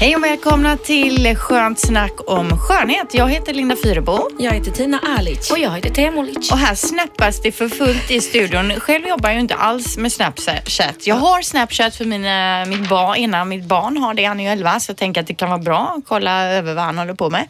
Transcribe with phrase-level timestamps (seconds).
[0.00, 3.14] Hej och välkomna till Skönt snack om skönhet.
[3.14, 4.28] Jag heter Linda Fyrebo.
[4.38, 5.50] Jag heter Tina Alic.
[5.50, 6.52] Och jag heter Temolic.
[6.52, 8.72] Och här snappas det för fullt i studion.
[8.80, 11.06] Själv jobbar jag ju inte alls med Snapchat.
[11.06, 14.24] Jag har Snapchat för mina, mitt barn, innan mitt barn har det.
[14.24, 16.74] Han är ju 11 så jag tänker att det kan vara bra att kolla över
[16.74, 17.42] vad han håller på med.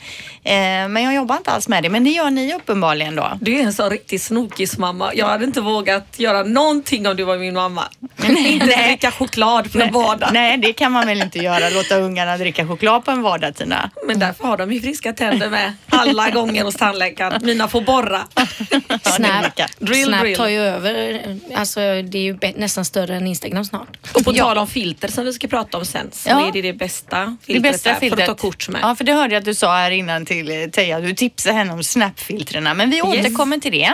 [0.44, 1.88] Eh, men jag jobbar inte alls med det.
[1.88, 3.38] Men det gör ni uppenbarligen då.
[3.40, 5.14] Du är en sån riktig snokismamma.
[5.14, 7.84] Jag hade inte vågat göra någonting om du var min mamma.
[8.26, 10.30] Inte dricka choklad en vardag.
[10.32, 11.68] Nej, det kan man väl inte göra.
[11.68, 13.90] Låta ungarna dricka choklad på en vardag, Tina.
[14.06, 17.40] Men därför har de ju friska tänder med alla gånger hos tandläkaren.
[17.44, 18.20] Mina får borra.
[19.02, 20.36] Snap, Drill, Snap drill.
[20.36, 21.22] tar ju över.
[21.54, 23.96] Alltså det är ju nästan större än Instagram snart.
[24.14, 26.48] Och på tal om filter som vi ska prata om sen så Ja.
[26.48, 28.24] är det det bästa Det filtret, bästa där filtret.
[28.26, 28.80] för att ta kort med.
[28.82, 31.00] Ja, för det hörde jag att du sa här innan till eh, Teija.
[31.00, 32.74] Du tipsade henne om Snap-filtrerna.
[32.74, 33.92] Men vi återkommer till det.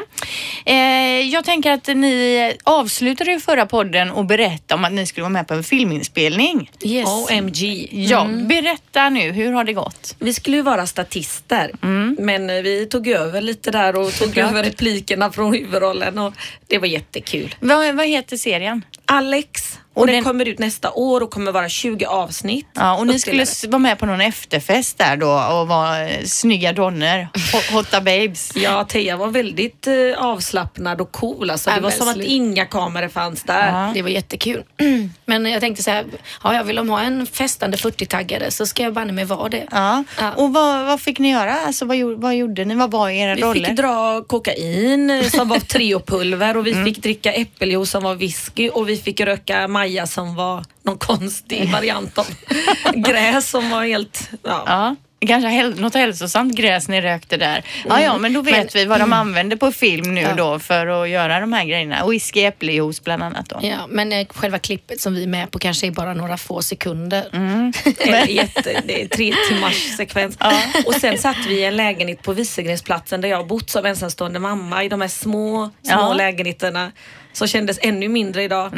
[0.67, 0.77] Eh,
[1.21, 5.33] jag tänker att ni avslutade ju förra podden och berättade om att ni skulle vara
[5.33, 6.71] med på en filminspelning.
[6.83, 7.09] Yes.
[7.31, 7.89] OMG.
[7.93, 9.33] Ja, berätta nu.
[9.33, 10.17] Hur har det gått?
[10.19, 11.71] Vi skulle ju vara statister
[12.19, 16.35] men eh, vi tog över lite där och tog över replikerna från huvudrollen och
[16.67, 17.55] det var jättekul.
[17.61, 18.83] Vad, vad heter serien?
[19.05, 22.67] Alex och, den den- kommer ut nästa år och kommer vara 20 avsnitt.
[22.73, 26.73] Ja, och ni skulle vara med på någon efterfest där då och vara eh, snygga
[26.73, 27.29] donnor.
[27.35, 28.53] Ho- Hotta babes.
[28.57, 31.51] Ja, Teija var väldigt eh, avslappnad och cool.
[31.51, 32.27] Alltså, det var som att slut.
[32.27, 33.69] inga kameror fanns där.
[33.87, 33.91] Ja.
[33.95, 34.63] Det var jättekul.
[35.27, 36.05] Men jag tänkte så här,
[36.45, 39.67] ja, jag vill de ha en festande 40-taggare så ska jag banne mig vara det.
[39.71, 40.05] Ja.
[40.21, 40.33] Ja.
[40.33, 41.55] Och vad, vad fick ni göra?
[41.67, 42.75] Alltså, vad, gjorde, vad gjorde ni?
[42.75, 43.69] Vad var era Vi roller?
[43.69, 48.89] fick dra kokain som var treopulver och vi fick dricka äppeljuice som var whisky och
[48.89, 52.27] vi fick röka maja som var någon konstig variant av
[52.95, 54.31] gräs som var helt...
[54.43, 54.65] Ja.
[54.67, 54.97] Ja,
[55.29, 57.65] kanske häl- något hälsosamt gräs ni rökte där.
[57.89, 60.33] Ja, ja, men då vet Men- vi vad de använder på film nu Ja.
[60.37, 62.07] då för att göra de här grejerna.
[62.07, 63.59] Whisky, äppeljuice bland annat då.
[63.63, 66.63] Ja, men eh, själva klippet som vi är med på kanske är bara några få
[66.63, 67.25] sekunder.
[67.85, 70.39] Det är, jätte, det är tre timmars sekvens.
[70.87, 74.39] Och sen satt vi i en lägenhet på Wieselgrensplatsen där jag har bott som ensamstående
[74.41, 76.13] mamma i de här små, små Ja.
[76.15, 76.93] lägenheterna
[77.37, 78.73] som kändes ännu mindre idag.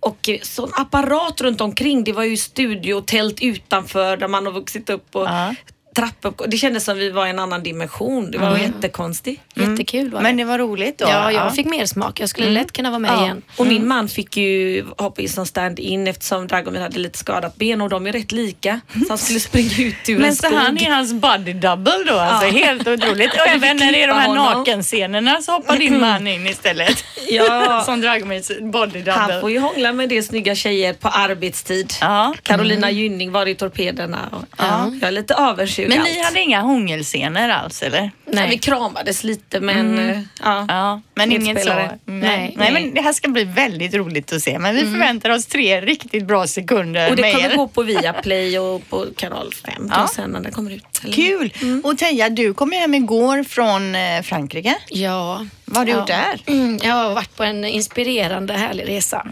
[0.00, 2.04] Och eh, sån apparat runt omkring.
[2.04, 5.54] Det var ju studio, tält utanför där man har vuxit upp och Ja.
[5.98, 6.46] Trappor.
[6.48, 8.30] Det kändes som vi var i en annan dimension.
[8.30, 9.42] Det var jättekonstigt.
[9.54, 10.22] Jättekul var det.
[10.22, 11.04] Men det var roligt då?
[11.08, 12.20] ja, jag fick mer smak.
[12.20, 13.22] Jag skulle lätt kunna vara med Ja.
[13.24, 13.42] igen.
[13.56, 17.80] Och min man fick ju hoppa in som stand-in eftersom Dragomir hade lite skadat ben
[17.80, 18.80] och de är rätt lika.
[18.92, 20.58] Så han skulle springa ut ur en Men så skog.
[20.58, 22.64] han är hans body double då, alltså Ja.
[22.66, 23.32] helt otroligt.
[23.40, 27.04] Och även när det är de här nakenscenerna så hoppar din man in istället.
[27.30, 27.82] Ja.
[27.86, 29.12] Som Dragomirs body double.
[29.12, 31.92] Han får ju hångla med det snygga tjejer på arbetstid.
[32.00, 32.34] Ja.
[32.42, 34.18] Carolina Gynning var i Torpederna.
[34.32, 34.92] Och, ja.
[35.00, 36.08] Jag är lite avundsjuk Men allt.
[36.10, 38.10] ni hade inga hångelscener alls eller?
[38.26, 38.50] Nej.
[38.50, 40.64] Vi kramades lite men eh, ja.
[40.68, 41.74] Ja, men inget så.
[41.74, 41.88] Nej.
[42.04, 42.54] Nej.
[42.56, 44.58] Nej, men det här ska bli väldigt roligt att se.
[44.58, 47.56] Men vi förväntar oss tre riktigt bra sekunder Och det med kommer er.
[47.56, 50.08] gå på Viaplay och på kanal 5 Ja.
[50.14, 50.84] sen när den kommer ut.
[51.04, 51.12] Eller?
[51.14, 51.52] Kul!
[51.84, 54.74] Och Teija, du kom hem igår från eh, Frankrike.
[54.88, 55.46] Ja.
[55.70, 55.98] Vad har du ja.
[55.98, 56.42] gjort där?
[56.46, 59.26] Mm, jag har varit på en inspirerande härlig resa.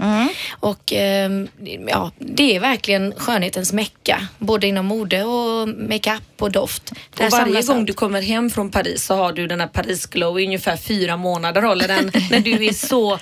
[0.60, 1.48] Och ehm,
[1.88, 4.28] ja, det är verkligen skönhetens mecka.
[4.38, 6.92] Både inom mode och makeup och doft.
[7.16, 7.86] Där Och varje gång allt.
[7.86, 11.16] du kommer hem från Paris så har du den här Paris glow i ungefär fyra
[11.16, 13.18] månader håller den när du är så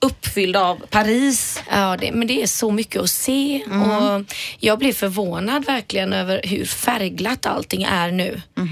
[0.00, 1.62] uppfylld av Paris.
[1.70, 4.24] Ja, det, men det är så mycket att se och
[4.58, 8.42] jag blir förvånad verkligen över hur färgglatt allting är nu.
[8.58, 8.64] Eh,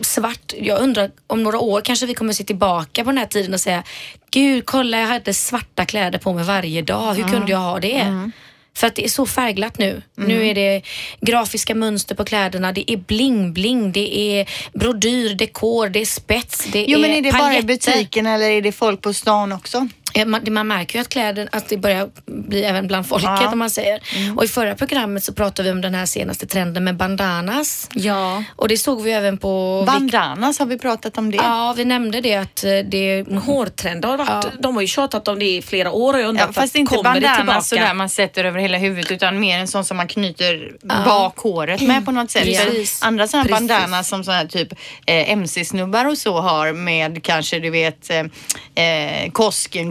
[0.00, 3.54] Svart, jag undrar om några år kanske vi kommer se tillbaka på den här tiden
[3.54, 3.82] och säga
[4.30, 7.14] Gud, kolla jag hade svarta kläder på mig varje dag.
[7.14, 8.30] Hur kunde jag ha det?
[8.76, 10.02] För att det är så färgglatt nu.
[10.16, 10.82] Nu är det
[11.20, 14.48] grafiska mönster på kläderna, det är bling-bling, det är
[14.78, 17.66] brodyr, dekor, det är spets, det Jo, är men är det bara i paljetter.
[17.66, 19.88] butiken eller är det folk på stan också?
[20.12, 23.38] Ja, Man, man märker ju att kläder, att det börjar bli även bland folket Ja.
[23.40, 23.52] Mm.
[23.52, 24.00] om man säger.
[24.36, 27.88] Och i förra programmet så pratade vi om den här senaste trenden med bandanas.
[27.94, 28.44] Ja.
[28.56, 29.84] Och det såg vi även på...
[29.86, 31.36] Bandanas, har vi pratat om det?
[31.36, 33.24] Ja, vi nämnde det att eh, det...
[33.44, 34.42] Hårtrender har varit, Ja.
[34.58, 36.94] de har ju tjatat om det i flera år och jag undrar Ja, fast inte
[36.96, 37.36] kommer det tillbaka?
[37.38, 40.72] bandanas sådär man sätter över hela huvudet utan mer en sån som man knyter
[41.04, 42.56] bak håret med på något sätt.
[42.56, 43.68] För Andra sådana Precis.
[43.68, 44.72] bandanas som sådana här typ
[45.06, 49.30] eh, MC-snubbar och så har med kanske du vet eh, eh,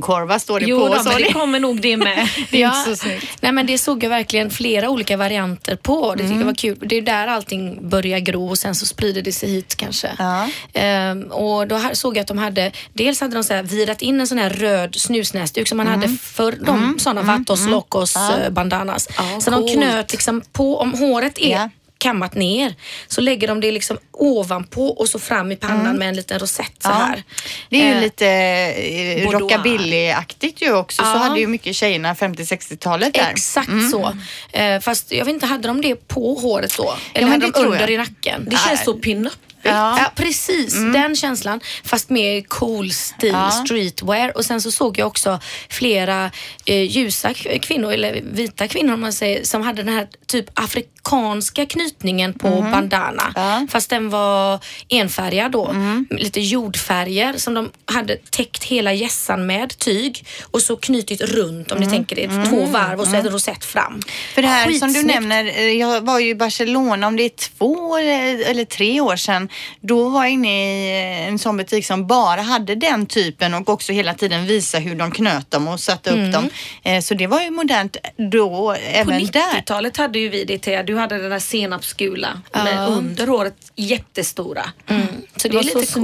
[0.10, 0.90] Falukorvar står det Jo, på.
[1.04, 2.30] men det kommer nog det med.
[2.52, 3.26] Det inte så snyggt.
[3.42, 6.12] Nej men det såg jag verkligen flera olika varianter på.
[6.12, 6.40] Det tyckte Mm.
[6.40, 6.78] jag var kul.
[6.82, 10.10] Det är där allting börjar gro och sen så sprider det sig hit kanske.
[10.20, 10.48] Ja.
[10.74, 14.02] Ehm, och då här såg jag att de hade, dels hade de så här virat
[14.02, 16.00] in en sån här röd snusnäsduk som man Mm.
[16.02, 19.08] hade för de sådana Vatos Locos eh, bandanas.
[19.42, 21.70] så de knöt liksom på, om håret är Ja.
[22.00, 22.76] Kammat ner
[23.08, 26.72] så lägger de det liksom ovanpå och så fram i pannan med en liten rosett
[26.84, 27.00] så Mm.
[27.02, 27.06] Ja.
[27.08, 27.24] här.
[27.70, 31.02] Det är ju Eh, lite eh, rockabilly-aktigt ju också.
[31.04, 31.18] Så Ja.
[31.18, 33.30] hade ju mycket tjejerna 50-60-talet där.
[33.32, 34.14] Exakt så.
[34.52, 36.94] Eh, fast jag vet inte, hade de det på håret då?
[37.14, 37.90] Eller men hade de tror under jag.
[37.92, 38.48] i nacken?
[38.50, 39.34] Det känns så pin-up.
[39.62, 40.00] Ja.
[40.00, 40.74] Ja, precis.
[40.94, 41.60] Den känslan.
[41.84, 43.52] Fast med cool stil, Ja.
[43.52, 44.38] streetwear.
[44.38, 45.40] Och sen så såg jag också
[45.70, 46.32] flera
[46.66, 51.66] eh, ljusa kvinnor, eller vita kvinnor om man säger, som hade den här typ afrikanska
[51.66, 53.32] knytningen på bandana.
[53.36, 53.68] Ja.
[53.72, 54.60] Fast den var
[54.90, 55.76] enfärgad då.
[56.10, 61.80] Lite jordfärger som de hade täckt hela gässan med tyg och så knutit runt om
[61.80, 62.50] ni tänker det.
[62.50, 64.02] Två varv och så en rosett fram.
[64.36, 65.06] För det här som du Skitsnyggt.
[65.16, 69.16] nämner, eh, jag var ju i Barcelona om det är två eller eller tre år
[69.16, 69.49] sedan.
[69.82, 70.92] Då var jag inne i
[71.22, 74.96] eh, en sån butik som bara hade den typen och också hela tiden visa hur
[74.96, 76.50] de knöt dem och satte upp dem.
[76.84, 77.98] Eh, Så det var ju modernt
[78.32, 79.42] då På även där.
[79.42, 80.84] 90-talet hade ju vi det Thea.
[80.84, 84.66] Du hade den där senapsgula med under håret jättestora.
[85.38, 86.00] Så Det var lite så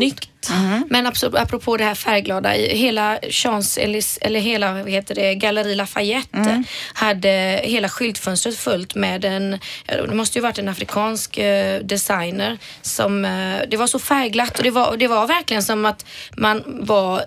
[0.45, 0.91] snyggt.
[0.91, 6.63] Men apropå, det här färgglada, hela Champs eller hela vad heter det, Galleri Lafayette
[6.93, 13.25] hade hela skyltfönstret fullt med en, det måste ju varit en afrikansk eh, designer som,
[13.25, 16.05] eh, det var så färgglatt och det var, det var verkligen som att
[16.37, 17.21] man var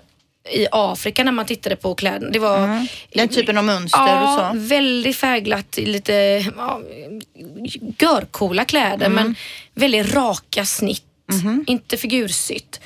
[0.51, 2.31] i Afrika när man tittade på kläderna.
[2.31, 4.59] Det var Den typen av mönster ja, och så.
[4.59, 6.13] väldigt färgglatt, lite
[6.57, 6.81] ja,
[7.99, 9.13] görcoola kläder Mm.
[9.13, 9.35] men
[9.73, 11.03] väldigt raka snitt.
[11.31, 11.63] Mhm.
[11.67, 12.79] Inte figursytt.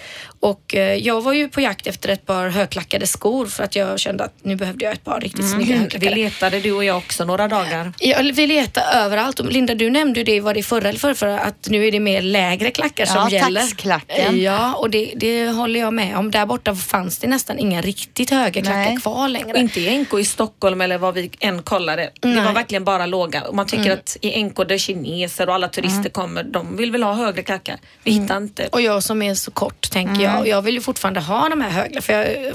[0.44, 4.00] Och eh, jag var ju på jakt efter ett par högklackade skor för att jag
[4.00, 6.16] kände att nu behövde jag ett par riktigt snygga Vi högklackade.
[6.16, 7.94] letade du och jag också några dagar.
[8.00, 9.40] Jag vill leta överallt.
[9.40, 12.22] Linda, du nämnde ju det, var det förra eller förra, att nu är det mer
[12.22, 13.62] lägre klackar som Ja, gäller.
[13.62, 14.42] taxklacken.
[14.42, 16.31] Ja, och det, det håller jag med om.
[16.31, 18.98] Där borta fanns det nästan inga riktigt höga klackar Nej.
[18.98, 19.60] kvar längre.
[19.60, 22.10] Inte i NK i Stockholm eller vad vi än kollade.
[22.22, 22.46] Det Nej.
[22.46, 23.42] var verkligen bara låga.
[23.44, 27.04] Och man tycker att i NK där kineser och alla turister kommer, de vill väl
[27.04, 27.78] ha högre klackar.
[28.04, 28.68] Vi hittar inte.
[28.72, 30.32] Och jag som är så kort tänker jag.
[30.39, 32.53] Och jag vill ju fortfarande ha de här höga för jag har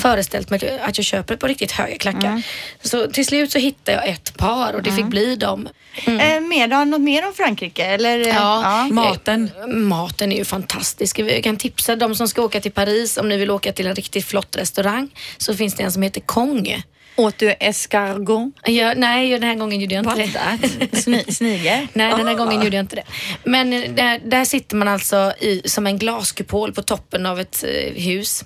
[0.00, 2.42] föreställt mig att jag köper ett par riktigt höga klackar.
[2.82, 5.68] Så till slut så hittade jag ett par och det fick bli dem.
[6.06, 6.84] Eh, mer då?
[6.84, 7.84] Något mer om Frankrike?
[7.86, 8.18] Eller?
[8.18, 9.50] eh, Ja, Maten.
[9.66, 11.18] Maten är ju fantastisk.
[11.18, 13.94] Jag kan tipsa de som ska åka till Paris om ni vill åka till en
[13.94, 16.82] riktigt flott restaurang så finns det en som heter Kong.
[17.16, 18.52] Åt du escargot?
[18.64, 20.86] Jag, nej, den här gången gjorde jag inte det.
[20.92, 21.88] Sni- Sniger?
[21.92, 23.04] Nej, den här gången gjorde jag inte det.
[23.44, 27.64] Men eh, där, där sitter man alltså i, som en glaskupol på toppen av ett
[27.64, 28.44] eh, hus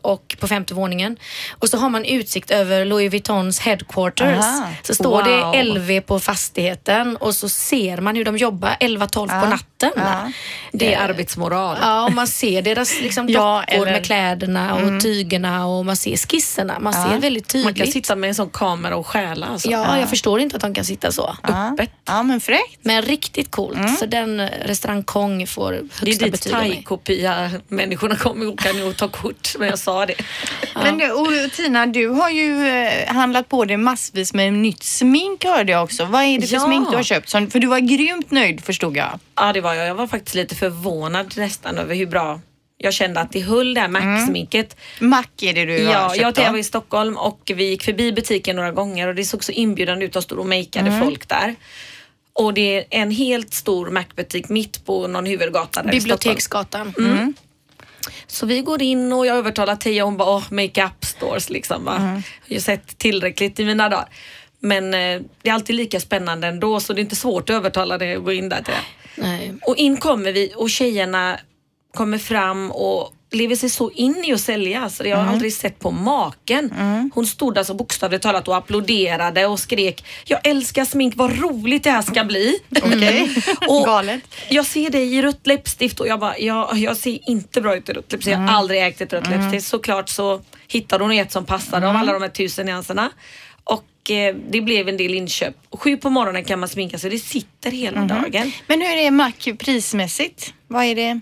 [0.00, 1.16] och på femte våningen.
[1.58, 4.44] Och så har man utsikt över Louis Vuittons headquarters.
[4.44, 4.68] Aha.
[4.82, 5.52] Så står Wow.
[5.52, 9.90] det LV på fastigheten och så ser man hur de jobbar 11-12 på natten.
[9.96, 10.32] Ja.
[10.72, 11.76] Det är arbetsmoral.
[11.80, 15.96] Ja, och man ser deras liksom, Ja, dockor eller- med kläderna och tygerna och man
[15.96, 16.78] ser skisserna.
[16.78, 17.64] Man ser väldigt tydligt.
[17.64, 19.46] Man kan sitta med en sån kamera och stjäla.
[19.46, 19.70] Alltså.
[19.70, 21.36] Ja, jag förstår inte att de kan sitta så.
[21.42, 21.90] Öppet.
[22.04, 22.78] Ja, men fräckt.
[22.82, 23.98] Men riktigt coolt.
[23.98, 26.70] Så den eh, restaurang Kong får Det är högsta dit betyg av mig.
[26.72, 29.53] thai-kopia människorna kommer åka nu och ta kort.
[29.58, 30.14] Men jag sa det.
[30.74, 35.44] Men du, och Tina, du har ju eh, handlat på dig massvis med nytt smink
[35.44, 36.04] hörde jag också.
[36.04, 36.60] Vad är det för Ja.
[36.60, 37.30] smink du har köpt?
[37.30, 39.18] För du var grymt nöjd förstod jag.
[39.34, 39.86] Ja, det var jag.
[39.86, 42.40] Jag var faktiskt lite förvånad nästan över hur bra
[42.78, 44.76] jag kände att det höll det här Mac-sminket.
[45.00, 47.82] Mac är det du har Ja, jag och Thea var i Stockholm och vi gick
[47.82, 50.12] förbi butiken några gånger och det såg så inbjudande ut.
[50.12, 51.54] De stod och makeade folk där.
[52.32, 55.90] Och det är en helt stor Mac-butik mitt på någon huvudgata där.
[55.90, 56.94] Biblioteksgatan.
[56.98, 57.34] Mm.
[58.26, 61.84] Så vi går in och jag övertalar Tia hon bara, åh, make-up stores liksom.
[61.84, 62.22] Va?
[62.46, 64.08] Jag har sett tillräckligt i mina dagar.
[64.60, 67.98] Men eh, det är alltid lika spännande ändå så det är inte svårt att övertala
[67.98, 68.74] dig att gå in där till
[69.16, 69.54] Nej.
[69.62, 71.38] Och in kommer vi och tjejerna
[71.94, 75.78] kommer fram och lever sig så in i att sälja så jag har aldrig sett
[75.78, 76.74] på maken.
[77.14, 81.90] Hon stod alltså bokstavligt talat och applåderade och skrek Jag älskar smink, vad roligt det
[81.90, 82.58] här ska bli.
[82.82, 83.30] Okej,
[83.68, 84.20] Och galet.
[84.48, 87.88] Jag ser dig i rött läppstift och jag bara, jag, jag ser inte bra ut
[87.88, 88.26] i rött läppstift.
[88.26, 89.66] Jag har aldrig ägt ett rött läppstift.
[89.66, 93.10] Såklart så hittade hon ett som passade av alla de här tusen nyanserna.
[93.64, 95.54] Och eh, det blev en del inköp.
[95.70, 98.52] Sju på morgonen kan man sminka sig, det sitter hela dagen.
[98.66, 100.54] Men hur är Mac prismässigt?
[100.68, 101.20] Vad är det?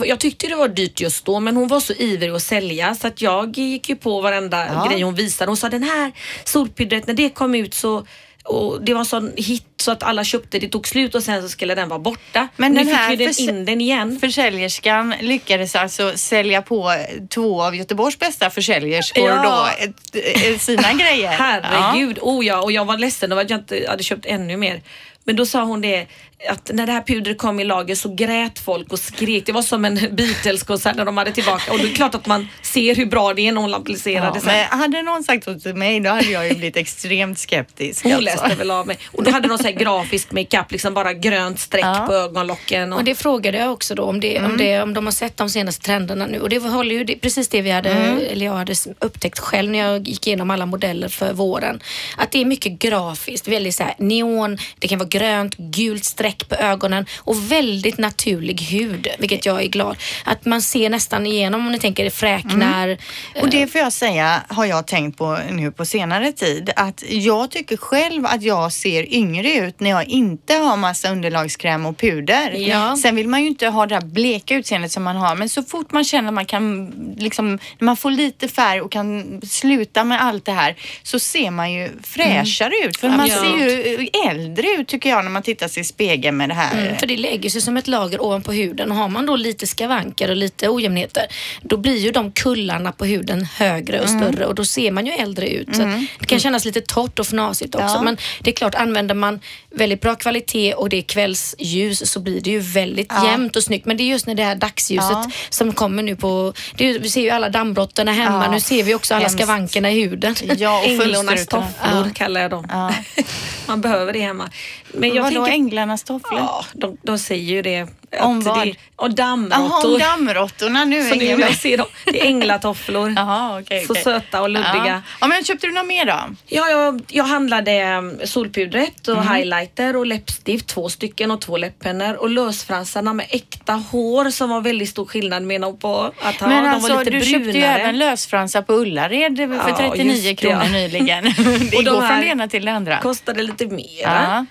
[0.00, 3.06] Jag tyckte det var dyrt just då men hon var så ivrig att sälja så
[3.06, 4.86] att jag gick ju på varenda Ja.
[4.90, 5.50] grej hon visade.
[5.50, 6.12] Hon sa den här
[6.44, 8.06] solpudret när det kom ut så
[8.46, 11.42] Och det var en sån hit så att alla köpte det, tog slut och sen
[11.42, 12.48] så skulle den vara borta.
[12.56, 14.18] Men nu den fick ju den in den igen.
[14.20, 16.94] Försäljerskan lyckades alltså sälja på
[17.30, 19.70] två av Göteborgs bästa försäljerskor Ja.
[20.12, 20.20] då,
[20.58, 21.28] sina grejer.
[21.32, 24.82] Herregud, oh ja, och jag var ledsen över att jag inte hade köpt ännu mer.
[25.24, 26.06] Men då sa hon det
[26.48, 29.46] att när det här pudret kom i lager så grät folk och skrek.
[29.46, 31.72] Det var som en Beatles-konsert när de hade tillbaka.
[31.72, 34.32] Och det är klart att man ser hur bra det är när hon applicerar Ja,
[34.34, 34.48] det sen.
[34.70, 38.02] men hade någon sagt så till mig då hade jag ju blivit extremt skeptisk.
[38.04, 38.24] Hon alltså.
[38.24, 38.98] läste väl av mig.
[39.12, 42.04] Och då hade de så här grafisk makeup, liksom bara grönt streck Ja.
[42.06, 42.92] på ögonlocken.
[42.92, 44.50] Och, Och det frågade jag också då om, det, Mm.
[44.50, 46.40] om, det, om de har sett de senaste trenderna nu.
[46.40, 48.18] Och det håller ju det, precis det vi hade, Mm.
[48.30, 51.80] eller jag hade upptäckt själv när jag gick igenom alla modeller för våren.
[52.16, 56.48] Att det är mycket grafiskt, väldigt så här neon, det kan vara grönt, gult streck
[56.48, 59.96] på ögonen och väldigt naturlig hud, vilket jag är glad.
[60.24, 62.84] Att man ser nästan igenom om ni tänker fräknar.
[62.88, 62.98] Mm.
[63.42, 67.50] Och det får jag säga har jag tänkt på nu på senare tid att jag
[67.50, 72.50] tycker själv att jag ser yngre ut när jag inte har massa underlagskräm och puder.
[72.50, 72.96] Ja.
[72.96, 75.62] Sen vill man ju inte ha det här bleka utseendet som man har men så
[75.62, 80.04] fort man känner att man kan liksom, när man får lite färg och kan sluta
[80.04, 83.36] med allt det här så ser man ju fräschare ut för man Ja.
[83.36, 86.78] ser ju äldre ut tycker jag när man tittar sig i spegeln med det här.
[86.86, 89.66] Mm, för det lägger sig som ett lager ovanpå huden och har man då lite
[89.66, 91.26] skavanker och lite ojämnheter
[91.62, 95.12] då blir ju de kullarna på huden högre och större och då ser man ju
[95.12, 95.68] äldre ut.
[95.68, 95.78] Att
[96.18, 98.02] det kan kännas lite torrt och fnasigt också Ja.
[98.02, 102.40] men det är klart använder man väldigt bra kvalitet och det är kvällsljus så blir
[102.40, 103.30] det ju väldigt Ja.
[103.30, 105.30] jämnt och snyggt men det är just när det här dagsljuset Ja.
[105.50, 108.94] som kommer nu på, ju- vi ser ju alla dammbrotten hemma, Ja, nu ser vi
[108.94, 109.38] också alla hemskt.
[109.38, 110.34] skavankerna i huden.
[110.58, 111.36] Ja, och fönsterrutorna.
[111.46, 112.68] tofflor kallar jag dem.
[113.66, 114.50] Man behöver det hemma.
[114.96, 116.38] Men jag Vadå tänker, änglarnas tofflor?
[116.40, 117.86] Ja, de, de säger ju det.
[118.20, 118.66] Om vad?
[118.66, 119.98] Det, och Jaha, om dammråttor.
[119.98, 121.08] dammråttorna nu.
[121.08, 123.12] Så nu jag ser dem, det är änglatofflor.
[123.16, 123.84] Jaha, okej.
[123.86, 124.86] Så söta och luddiga.
[124.86, 125.00] Ja.
[125.20, 126.20] ja, men köpte du något mer då?
[126.46, 129.34] Ja, jag, jag handlade um, solpudret och Mhm.
[129.34, 134.60] highlighter och läppstift, två stycken och två läpppennor och lösfransarna med äkta hår som var
[134.60, 136.46] väldigt stor skillnad menar hon på att ha.
[136.48, 137.44] Men de alltså var lite du brunare.
[137.44, 140.70] köpte ju även lösfransar på Ullared för Ja, 39 just det, kronor ja.
[140.70, 141.24] nyligen.
[141.70, 142.98] det Och de går här från det ena till det andra.
[143.00, 143.86] Kostade lite mera.
[144.02, 144.46] Ja.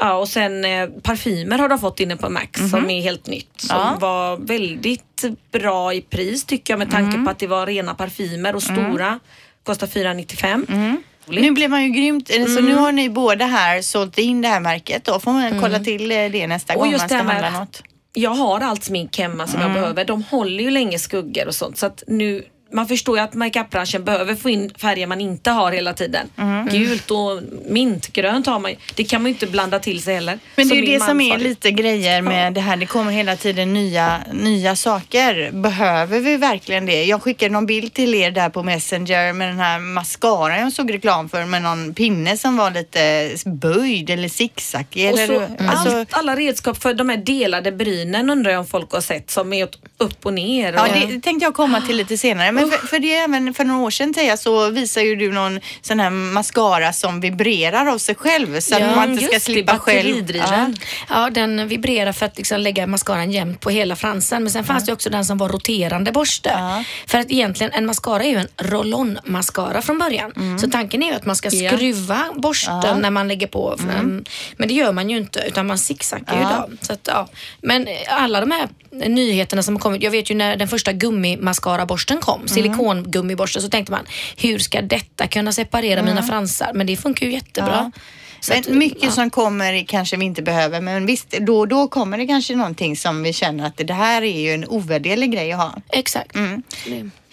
[0.00, 3.50] Ja, och sen eh, parfymer har de fått inne på Max som är helt nytt.
[3.60, 3.86] Som Mhm.
[3.86, 3.96] Ja.
[4.00, 7.24] var väldigt bra i pris tycker jag med tanke Mm.
[7.24, 9.18] på att det var rena parfymer och stora.
[9.62, 10.66] Kostar 495.
[10.68, 11.02] Mm.
[11.28, 12.64] Nu blev man ju grymt, så Mm.
[12.64, 16.12] nu har ni båda här sålt in det här märket då får man kolla till
[16.12, 17.82] eh, det nästa Och gång just man ska det handla något.
[18.12, 19.72] Jag har allt smink hemma som Mm.
[19.72, 20.04] jag behöver.
[20.04, 24.04] De håller ju länge skuggor och sånt så att nu man förstår ju att makeupbranschen
[24.04, 26.26] behöver få in färger man inte har hela tiden.
[26.36, 26.68] Mm.
[26.68, 28.76] Gult och mintgrönt har man ju.
[28.94, 30.38] Det kan man ju inte blanda till sig heller.
[30.56, 32.76] Men det är ju det som är lite grejer med det här.
[32.76, 35.50] Det kommer hela tiden nya, nya saker.
[35.52, 37.04] Behöver vi verkligen det?
[37.04, 40.94] Jag skickade någon bild till er där på Messenger med den här mascaran jag såg
[40.94, 45.12] reklam för med någon pinne som var lite böjd eller zigzagig.
[45.12, 48.92] Och så alltså, allt, alla redskap för de här delade brynen undrar jag om folk
[48.92, 50.72] har sett som är upp och ner.
[50.72, 52.52] Ja, och- det tänkte jag komma till lite senare.
[52.52, 55.60] Men för, för det även för några år sedan Teija så visar ju du någon
[55.80, 59.78] sån här mascara som vibrerar av sig själv så Ja, att man inte ska slippa
[59.78, 60.06] själv.
[60.06, 60.76] batteridriven.
[61.08, 64.42] Ja, den vibrerar för att liksom lägga mascaran jämnt på hela fransen.
[64.42, 66.50] Men sen fanns det också den som var roterande borste.
[66.54, 66.84] Ja.
[67.06, 70.32] För att egentligen en mascara är ju en roll-on-mascara från början.
[70.36, 70.58] Mm.
[70.58, 71.70] Så tanken är ju att man ska Ja.
[71.70, 73.76] skruva borsten när man lägger på.
[73.82, 74.24] Mm.
[74.56, 76.66] Men det gör man ju inte utan man zigzaggar ju Ja.
[76.70, 76.76] då.
[76.80, 77.28] Så att, ja.
[77.62, 78.68] Men alla de här
[79.08, 80.02] nyheterna som har kommit.
[80.02, 82.54] Jag vet ju när den första gummimascaraborsten kom, Mm.
[82.54, 86.70] silikongummiborsten, så tänkte man hur ska detta kunna separera mina fransar?
[86.74, 87.78] Men det funkar ju jättebra.
[87.78, 87.92] Mm.
[87.94, 88.00] Ja.
[88.40, 89.10] Så att, mycket ja.
[89.10, 92.96] som kommer kanske vi inte behöver men visst då och då kommer det kanske någonting
[92.96, 95.74] som vi känner att det här är ju en ovärderlig grej att ha.
[95.92, 96.34] Exakt.
[96.34, 96.62] Mm.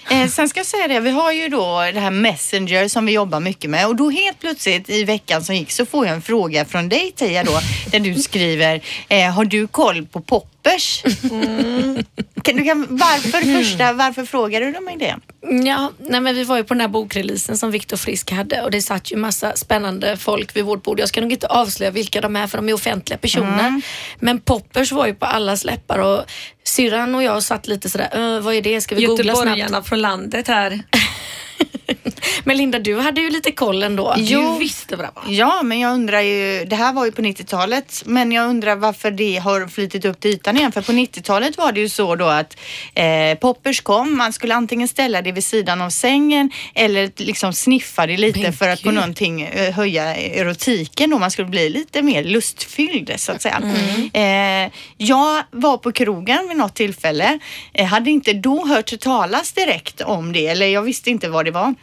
[0.10, 3.12] Eh, sen ska jag säga det, vi har ju då det här Messenger som vi
[3.12, 6.22] jobbar mycket med och då helt plötsligt i veckan som gick så får jag en
[6.22, 7.60] fråga från dig Tia då
[7.92, 10.22] där du skriver, eh, har du koll på
[10.64, 11.04] poppers?
[12.44, 15.16] Kan, du kan, varför första, varför frågar du mig det?
[15.66, 18.72] Ja, nej men vi var ju på den här bokreleasen som Viktor Frisk hade och
[18.72, 21.00] det satt ju massa spännande folk vid vårt bord.
[21.00, 23.68] Jag ska nog inte avslöja vilka de är för de är offentliga personer.
[23.68, 23.82] Mm.
[24.20, 26.24] Men Poppers var ju på allas läppar och
[26.64, 28.82] syrran och jag satt lite sådär, "Ö, vad är det?
[28.82, 29.48] Ska vi googla snabbt?
[29.48, 30.80] Göteborgarna från landet här.
[32.44, 34.16] Men Linda, du hade ju lite koll ändå.
[34.18, 34.54] Jo.
[34.54, 35.24] Du visste vad det var.
[35.28, 39.12] Ja, men jag undrar ju, det här var ju på 90-talet, men jag undrar varför
[39.12, 40.72] det har flyttit upp till ytan igen.
[40.72, 42.58] För på 90-talet var det ju så då att
[42.94, 48.08] eh, poppers kom, man skulle antingen ställa det vid sidan av sängen eller liksom sniffa
[48.08, 52.02] det lite Men för att på någonting eh, höja erotiken då, man skulle bli lite
[52.02, 53.62] mer lustfylld så att säga.
[54.14, 57.40] Eh, jag var på krogen vid något tillfälle,
[57.74, 61.52] eh, hade inte då hört talas direkt om det, eller jag visste inte vad det
[61.52, 61.76] var.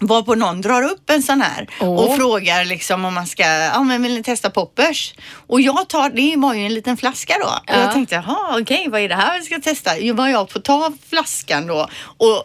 [0.00, 4.02] Varpå någon drar upp en sån här och frågar liksom om man ska, ja men
[4.02, 5.14] vill ni testa poppers?
[5.46, 7.74] Och jag tar, det var ju en liten flaska då.
[7.74, 9.98] Och jag tänkte, jaha okej vad är det här vi ska testa?
[9.98, 12.42] Jo vad jag får ta flaskan då och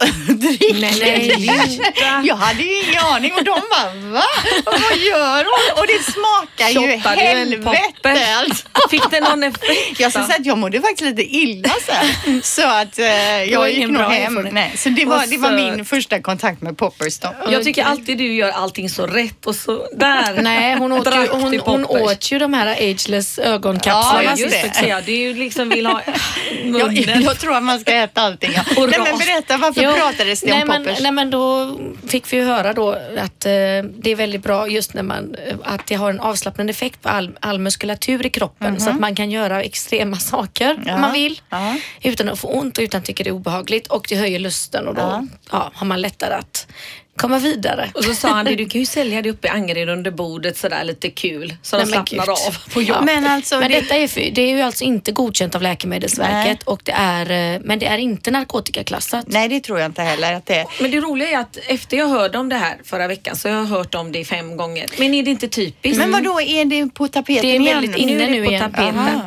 [0.74, 2.20] Nej, det.
[2.24, 4.22] Jag hade ju ingen aning och de bara, va?
[4.64, 5.78] Vad gör hon?
[5.80, 8.66] Och det smakar ju Shottade du en helvete alltså.
[8.90, 9.66] Fick det någon effekt?
[10.00, 12.42] Jag ska säga att jag mådde faktiskt lite illa sen.
[12.42, 13.06] Så att eh,
[13.44, 14.48] jag gick nog hem.
[14.52, 17.34] Nej, så det var, det var min första kontakt med poppers då.
[17.50, 20.42] Jag tycker alltid du gör allting så rätt och så där.
[20.42, 24.22] Nej, hon åt, ju, hon, hon åt ju de här ageless ögonkapslarna.
[24.24, 24.86] Ja, Ja, just det.
[24.86, 25.02] det.
[25.06, 26.02] Det är ju liksom vill ha
[26.64, 27.22] Jag, munnen.
[27.22, 28.50] jag tror att man ska äta allting.
[28.54, 28.62] Ja.
[28.76, 31.00] Nej, men berätta, varför Jo, pratades det nej, om men, poppers?
[31.00, 31.76] nej men då
[32.08, 33.50] fick vi ju höra då att eh,
[33.98, 37.08] det är väldigt bra just när man, eh, att det har en avslappnande effekt på
[37.08, 40.82] all, all muskulatur i kroppen så att man kan göra extrema saker Mhm.
[40.86, 41.76] Ja, om man vill ja.
[42.02, 44.88] utan att få ont och utan att tycka det är obehagligt och det höjer lusten
[44.88, 45.26] och då Ja.
[45.50, 45.70] ja.
[45.74, 46.66] har man lättare att
[47.20, 47.90] komma vidare.
[47.94, 50.56] Och så sa han det, du kan ju sälja det uppe i Angered under bordet
[50.56, 52.46] sådär lite kul så de Nej, men slappnar gud.
[52.48, 53.04] av på jobbet.
[53.04, 56.46] Men alltså, Men det, detta är, för- det är ju alltså inte godkänt av Läkemedelsverket
[56.46, 56.58] Nej.
[56.64, 59.24] och det är, eh, men det är inte narkotikaklassat.
[59.28, 60.66] nej, det tror jag inte heller att det är.
[60.82, 63.56] Men det roliga är att efter jag hörde om det här förra veckan så har
[63.56, 64.86] jag hört om det fem gånger.
[64.98, 65.98] Men är det inte typiskt?
[65.98, 67.64] Men vad då är det på tapeten Det är igen?
[67.74, 68.70] väldigt inne nu är det nu på igen.
[68.72, 69.20] tapeten.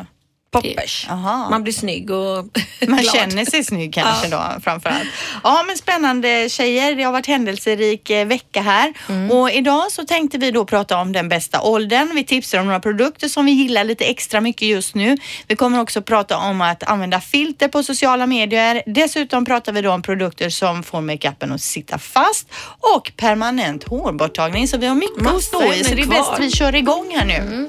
[0.62, 1.06] Poppers.
[1.10, 1.50] Aha.
[1.50, 2.36] Man blir snygg och
[2.88, 3.14] Man glad.
[3.14, 5.08] känner sig snygg kanske då framförallt.
[5.42, 6.94] Ja men spännande tjejer.
[6.94, 8.92] Det har varit händelserik eh, vecka här
[9.32, 12.10] och idag så tänkte vi då prata om den bästa åldern.
[12.14, 15.16] Vi tipsar om några produkter som vi gillar lite extra mycket just nu.
[15.48, 18.82] Vi kommer också prata om att använda filter på sociala medier.
[18.86, 22.48] Dessutom pratar vi då om produkter som får makeupen att sitta fast
[22.94, 24.68] och permanent hårborttagning.
[24.68, 27.14] Så vi har mycket att Massa stå i så det är bäst vi kör igång
[27.18, 27.68] här nu.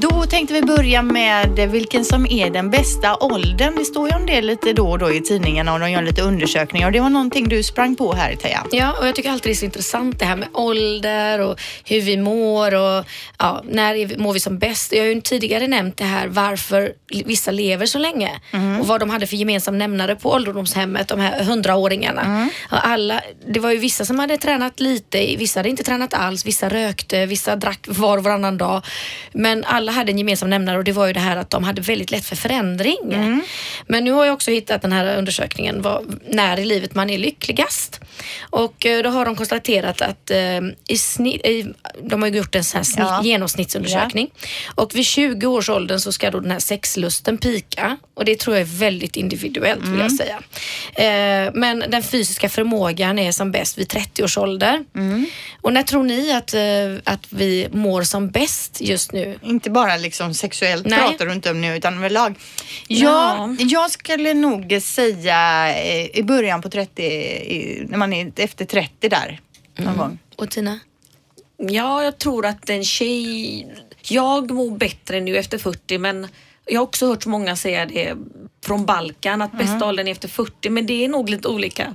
[0.00, 3.74] Då tänkte vi börja med vilken som är den bästa åldern.
[3.78, 6.22] Det står ju om det lite då och då i tidningarna och de gör lite
[6.22, 8.66] undersökningar och det var någonting du sprang på här Teija.
[8.70, 12.00] Ja, och jag tycker alltid det är så intressant det här med ålder och hur
[12.00, 13.04] vi mår och
[13.38, 14.92] ja, när mår vi som bäst.
[14.92, 16.92] Jag har ju tidigare nämnt det här varför
[17.24, 18.30] vissa lever så länge
[18.80, 22.48] och vad de hade för gemensam nämnare på ålderdomshemmet, de här hundraåringarna.
[22.70, 26.46] Och Alla, det var ju vissa som hade tränat lite, vissa hade inte tränat alls,
[26.46, 28.82] vissa rökte, vissa drack var och varannan dag.
[29.32, 31.82] Men alla hade en gemensam nämnare och det var ju det här att de hade
[31.82, 32.98] väldigt lätt för förändring.
[33.86, 37.18] Men nu har jag också hittat den här undersökningen vad, när i livet man är
[37.18, 38.00] lyckligast.
[38.50, 41.66] Och eh, då har de konstaterat att eh, i snitt, i,
[42.02, 43.20] de har gjort en sån här snitt, Ja.
[43.24, 44.30] genomsnittsundersökning
[44.74, 48.56] och vid 20 års åldern så ska då den här sexlusten pika och det tror
[48.56, 50.38] jag är väldigt individuellt vill jag säga.
[50.94, 54.84] Eh, men den fysiska förmågan är som bäst vid 30 års ålder.
[55.62, 59.38] Och när tror ni att, eh, att vi mår som bäst just nu?
[59.62, 60.98] Inte bara liksom sexuellt Nej.
[60.98, 62.34] pratar du inte om nu utan överlag.
[62.88, 68.64] Ja, jag skulle nog säga eh, i början på 30, i, när man är efter
[68.64, 69.40] 30 där
[69.76, 70.18] någon gång.
[70.36, 70.80] Och Tina?
[71.56, 73.66] Ja, jag tror att en tjej...
[74.02, 76.28] Jag mår bättre nu efter 40 men
[76.66, 78.16] jag har också hört många säga det
[78.66, 81.94] från Balkan att bästa åldern är efter 40 men det är nog lite olika.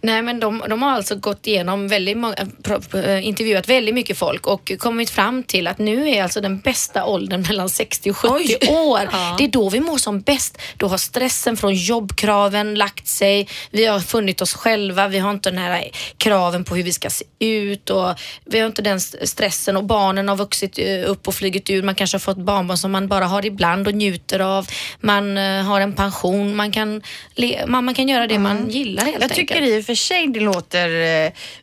[0.00, 4.18] Nej men de, de har alltså gått igenom väldigt många, pro- eh, intervjuat väldigt mycket
[4.18, 8.16] folk och kommit fram till att nu är alltså den bästa åldern mellan 60 och
[8.16, 8.58] 70 Oj.
[8.76, 9.08] år.
[9.12, 9.34] Ja.
[9.38, 10.58] Det är då vi mår som bäst.
[10.76, 13.48] Då har stressen från jobbkraven lagt sig.
[13.70, 15.08] Vi har funnit oss själva.
[15.08, 18.66] Vi har inte den här kraven på hur vi ska se ut och vi har
[18.66, 21.82] inte den st- stressen och barnen har vuxit eh, upp och flugit ur.
[21.82, 24.66] Man kanske har fått barnbarn som man bara har ibland och njuter av.
[25.00, 26.56] Man eh, har en pension.
[26.56, 27.02] Man kan,
[27.66, 29.72] man, man kan göra det man gillar helt Jag tycker enkelt.
[29.72, 30.88] i och för sig det låter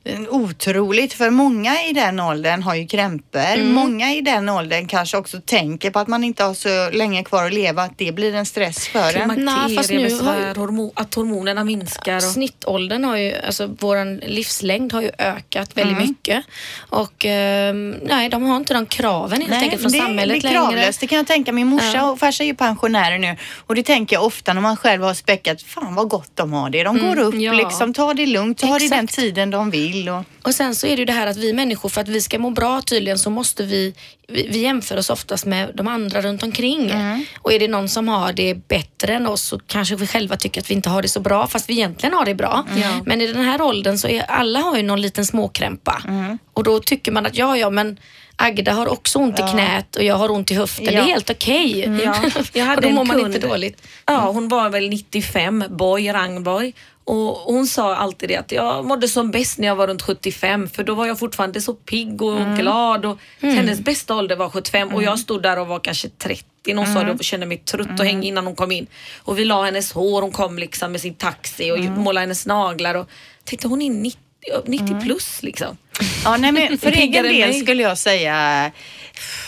[0.04, 3.40] eh, otroligt för många i den åldern har ju krämpor.
[3.42, 3.74] Mm.
[3.74, 7.46] Många i den åldern kanske också tänker på att man inte har så länge kvar
[7.46, 9.46] att leva att det blir en stress för en.
[9.46, 12.16] Nej, fast nu har ju- Klimakteriebesvär, hormo- att hormonerna minskar.
[12.16, 12.24] Och...
[12.24, 16.08] Snittåldern har ju, alltså våran livslängd har ju ökat väldigt Mm.
[16.10, 16.44] mycket.
[16.90, 20.52] Och ehm, nej, de har inte de kraven helt enkelt från det, samhället det är
[20.52, 20.66] längre.
[20.66, 21.00] kravlöst.
[21.00, 21.52] Det kan jag tänka.
[21.52, 22.12] Min morsa Ja.
[22.12, 23.36] och farsa är ju pensionärer nu
[23.68, 25.62] och det tänker jag ofta när man själv har späckat.
[25.62, 26.84] Fan vad gott de har det.
[26.84, 27.54] De går upp ja.
[27.54, 29.16] liksom, tar det lugnt, tar det den Exakt.
[29.16, 30.10] tiden de vill.
[30.10, 30.24] Och...
[30.44, 32.40] Och sen så är det ju det här att vi människor, för att vi ska
[32.40, 33.94] må bra tydligen, så måste vi,
[34.28, 36.90] vi, vi jämför oss oftast med de andra runt omkring.
[36.90, 37.26] Mm.
[37.42, 40.62] Och är det någon som har det bättre än oss så kanske vi själva tycker
[40.62, 42.66] att vi inte har det så bra, fast vi egentligen har det bra.
[42.72, 43.04] Mm.
[43.06, 46.02] Men i den här åldern så är alla har ju någon liten småkrämpa.
[46.08, 46.38] Mm.
[46.54, 47.98] Och då tycker man att ja, ja, men
[48.36, 50.86] Agda har också ont i knät och jag har ont i höften.
[50.86, 51.02] Det Ja.
[51.02, 51.80] är helt okej.
[52.04, 52.16] Ja,
[52.54, 53.82] jag hade och då mår man inte dåligt.
[54.06, 56.74] Ja, hon var väl 95, Boy Rangborg.
[57.04, 60.70] Och hon sa alltid det att jag mådde som bäst när jag var runt 75
[60.70, 64.94] för då var jag fortfarande så pigg och glad och hennes bästa ålder var 75
[64.96, 67.46] och jag stod där och var kanske 30 svettig när hon sa det och kände
[67.46, 68.88] mig trött och hängig innan hon kom in.
[69.24, 72.96] Och vi la hennes hår, hon kom liksom med sin taxi och målade hennes naglar
[72.96, 73.10] och
[73.44, 74.20] tänkte hon är 90,
[74.66, 75.78] 90 plus liksom.
[76.24, 77.60] Ja, nej, men för egen del mig.
[77.60, 78.72] skulle jag säga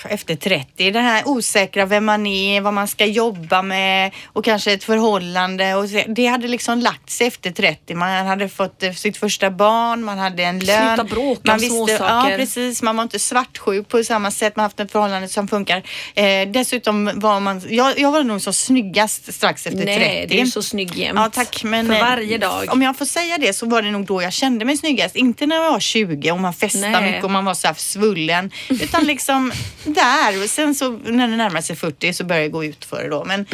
[0.09, 4.73] efter 30, det här osäkra vem man är, vad man ska jobba med och kanske
[4.73, 5.75] ett förhållande.
[5.75, 7.95] Och det hade liksom lagt sig efter 30.
[7.95, 10.97] Man hade fått eh, sitt första barn, man hade en lön.
[10.97, 12.29] Sluta bråka man om småsaker.
[12.31, 12.81] Ja, precis.
[12.81, 14.55] Man var inte svartsjuk på samma sätt.
[14.55, 15.83] Man har haft ett förhållande som funkar.
[16.15, 19.99] Eh, dessutom var man, jag, jag var nog så snyggast strax efter 30.
[19.99, 21.19] Nej, du är så snygg jämt.
[21.19, 21.63] Ja, tack.
[21.63, 22.65] Men, För eh, varje dag.
[22.69, 25.15] Om jag får säga det så var det nog då jag kände mig snyggast.
[25.15, 27.11] Inte när jag var 20 och man festade Nej.
[27.11, 28.51] mycket och man var så här svullen.
[28.69, 29.51] Utan liksom
[29.83, 30.43] där.
[30.43, 33.09] Och sen så när det närmar sig 40 så börjar det gå ut för det
[33.09, 33.23] då.
[33.25, 33.45] Men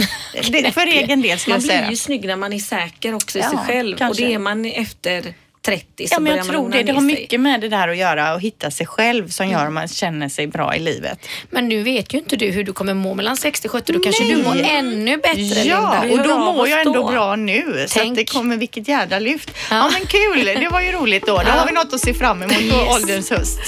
[0.51, 1.81] det, för egen del skulle Man jag säga.
[1.81, 4.23] blir ju snygg när man är säker också i Ja, sig själv kanske.
[4.23, 5.33] och det är man efter
[5.69, 6.83] 30 så Ja, men börjar jag man tror det.
[6.83, 7.05] Det har sig.
[7.07, 10.29] mycket med det där att göra och hitta sig själv som gör att man känner
[10.29, 11.19] sig bra i livet.
[11.49, 13.93] Men nu vet ju inte du hur du kommer må mellan 60 och 70.
[13.93, 16.21] Då kanske du mår ännu bättre Ja, Linda.
[16.21, 17.07] och då mår jag ändå då.
[17.11, 17.63] bra nu.
[17.77, 18.17] Så att Tänk.
[18.17, 19.51] det kommer vilket jädra lyft.
[19.71, 19.89] Ja.
[19.93, 21.37] men kul, det var ju roligt då.
[21.45, 22.95] Då har vi något att se fram emot på Yes.
[22.95, 23.59] ålderns höst.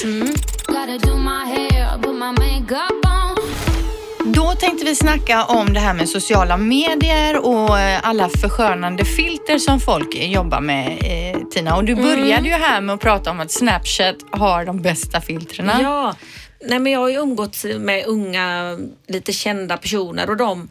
[0.68, 0.98] Gotta
[4.26, 9.58] Då tänkte vi snacka om det här med sociala medier och eh, alla förskönande filter
[9.58, 11.76] som folk jobbar med, eh, Tina.
[11.76, 15.82] Och du började ju här med att prata om att Snapchat har de bästa filtrerna.
[15.82, 16.16] Ja,
[16.66, 20.70] nej men jag har ju umgåtts med unga, lite kända personer och de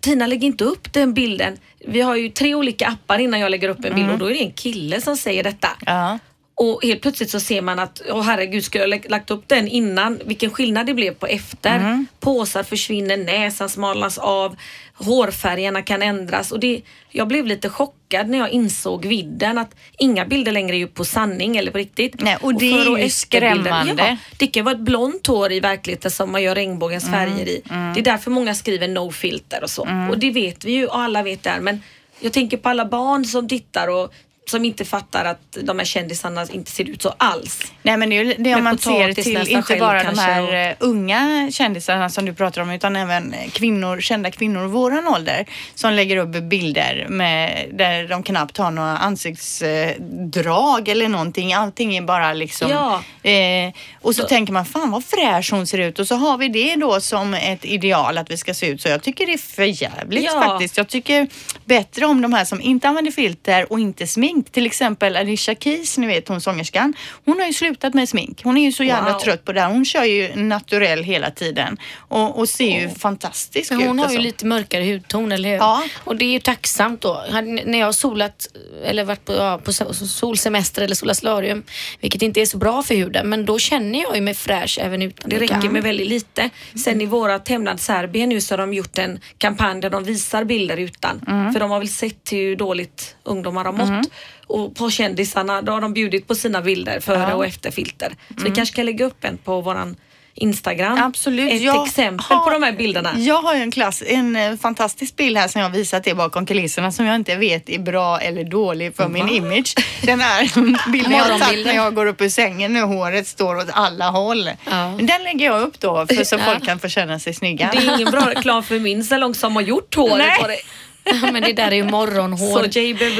[0.00, 1.56] Tina lägger inte upp den bilden.
[1.86, 4.30] Vi har ju tre olika appar innan jag lägger upp en bild och då är
[4.30, 5.68] det en kille som säger detta.
[5.86, 6.18] Ja.
[6.56, 10.20] Och helt plötsligt så ser man att, åh herregud, skulle jag lagt upp den innan?
[10.24, 11.78] Vilken skillnad det blev på efter.
[12.20, 14.56] Påsar försvinner, näsan smalnas av,
[14.94, 16.52] hårfärgerna kan ändras.
[16.52, 20.78] Och det, jag blev lite chockad när jag insåg vidden att inga bilder längre är
[20.78, 22.14] ju på sanning eller på riktigt.
[22.22, 24.02] Nej, och det är för- ju skrämmande.
[24.08, 27.62] Ja, det kan vara ett blont hår i verkligheten som man gör regnbågens färger i.
[27.94, 29.88] Det är därför många skriver no filter och så.
[30.10, 31.60] Och det vet vi ju och alla vet det här.
[31.60, 31.82] Men
[32.20, 34.14] jag tänker på alla barn som tittar och
[34.50, 37.72] som inte fattar att de här kändisarna inte ser ut så alls.
[37.82, 40.74] Nej men det är det om man ser till inte bara de här och- eh,
[40.80, 45.92] unga kändisarna som du pratar om utan även kvinnor, kända kvinnor i våran ålder som
[45.92, 51.52] lägger upp bilder med, där de knappt har några ansiktsdrag eller någonting.
[51.54, 52.70] Allting är bara liksom...
[52.70, 53.02] Ja.
[53.30, 56.38] Eh, och så, Så- tänker man fan vad fräsch hon ser ut och så har
[56.38, 58.88] vi det då som ett ideal att vi ska se ut så.
[58.88, 60.42] Jag tycker det är för jävligt Ja.
[60.42, 60.76] faktiskt.
[60.76, 61.28] Jag tycker
[61.64, 64.33] bättre om de här som inte använder filter och inte smink.
[64.42, 66.94] Till exempel Alicia Keys, ni vet hon sångerskan.
[67.24, 68.40] Hon har ju slutat med smink.
[68.44, 69.18] Hon är ju så jävla Wow.
[69.20, 69.68] trött på det här.
[69.70, 71.76] Hon kör ju naturell hela tiden
[72.08, 73.86] och, och ser ju fantastisk Men ut.
[73.86, 74.20] hon har ju alltså.
[74.22, 75.56] lite mörkare hudton, eller hur?
[75.56, 75.82] Ja.
[76.04, 77.24] Och det är ju tacksamt då.
[77.64, 78.46] När jag har solat
[78.84, 81.62] eller varit på, ja, på sol- solsemester eller solarium,
[82.00, 85.02] vilket inte är så bra för huden, men då känner jag ju mig fräsch även
[85.02, 86.50] utan Det räcker med väldigt lite.
[86.84, 90.44] Sen i vårat hemland Serbien nu så har de gjort en kampanj där de visar
[90.44, 91.20] bilder utan.
[91.52, 94.08] För de har väl sett hur dåligt ungdomar har mått.
[94.46, 98.12] Och på kändisarna då har de bjudit på sina bilder före och efter filter.
[98.38, 99.96] Så vi kanske kan lägga upp en på våran
[100.36, 100.98] Instagram.
[101.02, 101.52] Absolut.
[101.52, 103.14] Ett Jag exempel har- på de här bilderna.
[103.18, 106.46] Jag har ju en, klass, en eh, fantastisk bild här som jag visat er bakom
[106.46, 109.74] kulisserna som jag inte vet är bra eller dålig för min image.
[110.02, 110.42] Den här
[110.92, 111.76] bilden jag Morgonbilden.
[111.76, 114.50] när jag går upp ur sängen när håret står åt alla håll.
[114.70, 114.98] Ja.
[115.00, 116.44] Den lägger jag upp då för så Ja.
[116.44, 117.70] folk kan få känna sig snygga.
[117.72, 120.60] Det är ingen bra reklam för min salong som har gjort håret Nej.
[121.04, 122.62] Ja, men det där är ju morgonhår.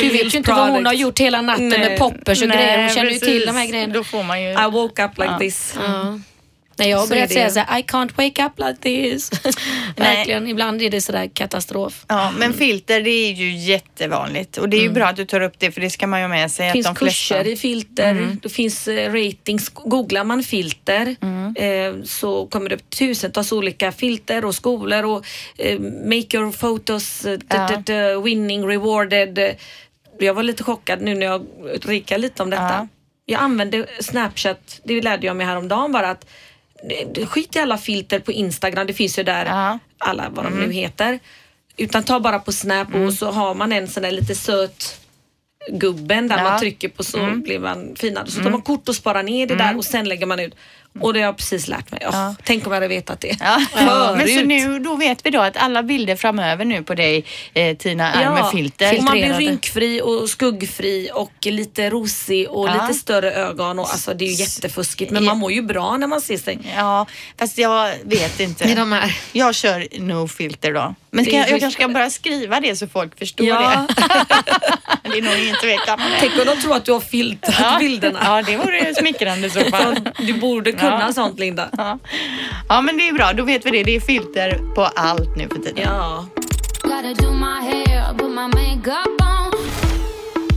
[0.00, 1.78] Du vet ju inte vad hon har gjort hela natten Nej.
[1.78, 2.78] med poppers och Nej, grejer.
[2.80, 3.46] Hon känner ju till precis.
[3.46, 3.94] de här grejerna.
[3.94, 4.48] Då får man ju...
[4.50, 5.38] I woke up like Ja.
[5.38, 5.74] this.
[5.82, 6.18] Ja.
[6.76, 9.30] Nej, jag har börjat säga så här, I can't wake up like this.
[9.96, 12.04] Verkligen, ibland är det sådär katastrof.
[12.08, 14.90] Ja, men filter det är ju jättevanligt och det är Mm.
[14.90, 16.68] ju bra att du tar upp det för det ska man ju med sig Det
[16.70, 17.34] att finns de flesta...
[17.34, 18.38] kurser i filter, Mm.
[18.42, 19.68] det finns eh, ratings.
[19.68, 21.56] Googlar man filter Mm.
[21.56, 25.26] eh, så kommer det upp tusentals olika filter och skolor och
[25.58, 28.20] eh, make your photos eh, Ja.
[28.20, 29.56] winning, rewarded.
[30.18, 31.46] Jag var lite chockad nu när jag
[31.84, 32.62] rikade lite om detta.
[32.62, 32.88] Ja.
[33.26, 36.26] Jag använde Snapchat, det lärde jag mig häromdagen bara att
[37.26, 39.46] skit i alla filter på Instagram, det finns ju där.
[39.46, 39.78] Mm.
[39.98, 41.18] alla vad de nu heter.
[41.76, 45.00] Utan ta bara på Snap och så har man en sån där lite söt
[45.68, 46.40] gubben där Ja.
[46.40, 46.50] Mm.
[46.52, 48.26] man trycker på så blir man finare.
[48.30, 50.54] Så tar man kort och sparar ner det där och sen lägger man ut.
[51.00, 52.02] Och det har jag precis lärt mig.
[52.08, 54.14] Åh, Tänk om jag hade vetat det Ja.
[54.16, 57.24] Men så nu, då vet vi då att alla bilder framöver nu på dig
[57.78, 58.96] Tina är med filter.
[58.98, 62.82] och man blir rynkfri och skuggfri och lite rosig och Ja.
[62.82, 63.78] lite större ögon.
[63.78, 66.58] Och, alltså, det är ju jättefuskigt men man mår ju bra när man ser sig.
[66.76, 67.06] Ja,
[67.38, 68.74] fast jag vet inte.
[68.74, 69.18] De här.
[69.32, 70.94] Jag kör no filter då.
[71.14, 73.86] Men är jag, jag kanske ska bara skriva det så folk förstår Ja.
[73.88, 73.94] det.
[75.10, 76.16] det är nog ingen tvekan om det.
[76.20, 77.76] Tänk om de tror att du har filtrat Ja.
[77.78, 78.18] bilderna.
[78.24, 79.96] Ja, det vore smickrande i så fall.
[80.18, 81.12] Du borde kunna Ja.
[81.12, 81.68] sånt Linda.
[81.76, 81.98] Ja.
[82.68, 83.32] ja, men det är bra.
[83.32, 83.82] Då vet vi det.
[83.82, 85.84] Det är filter på allt nu för tiden.
[85.84, 86.26] Ja.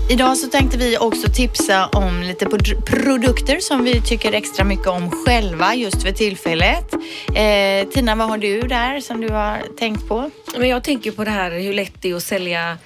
[0.09, 2.45] Idag så tänkte vi också tipsa om lite
[2.85, 6.93] produkter som vi tycker extra mycket om själva just för tillfället.
[7.35, 10.31] Eh, Tina, vad har du där som du har tänkt på?
[10.57, 12.77] Men jag tänker på det här hur lätt det är att sälja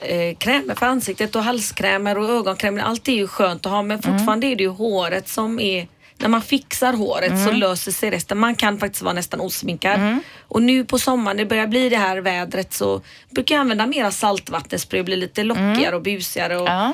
[0.00, 2.82] eh, krämer för ansiktet och halskrämer och ögonkrämer.
[2.82, 5.88] Allt är ju skönt att ha men fortfarande är det ju håret som är
[6.22, 8.38] när man fixar håret så löser sig resten.
[8.38, 10.18] Man kan faktiskt vara nästan osminkad.
[10.48, 14.10] Och nu på sommaren, det börjar bli det här vädret så brukar jag använda mera
[14.10, 16.92] saltvattenspray och bli lite lockigare och busigare och Ja.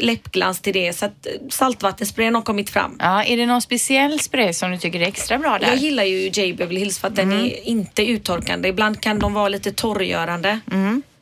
[0.00, 0.92] läppglans till det.
[0.92, 2.96] Så att eh, saltvattensprayen har kommit fram.
[3.00, 5.66] Ja, är det någon speciell spray som du tycker är extra bra där?
[5.68, 6.52] Jag gillar ju J.
[6.52, 8.68] Beverly Hills för att den är inte uttorkande.
[8.68, 10.60] Ibland kan de vara lite torrgörande.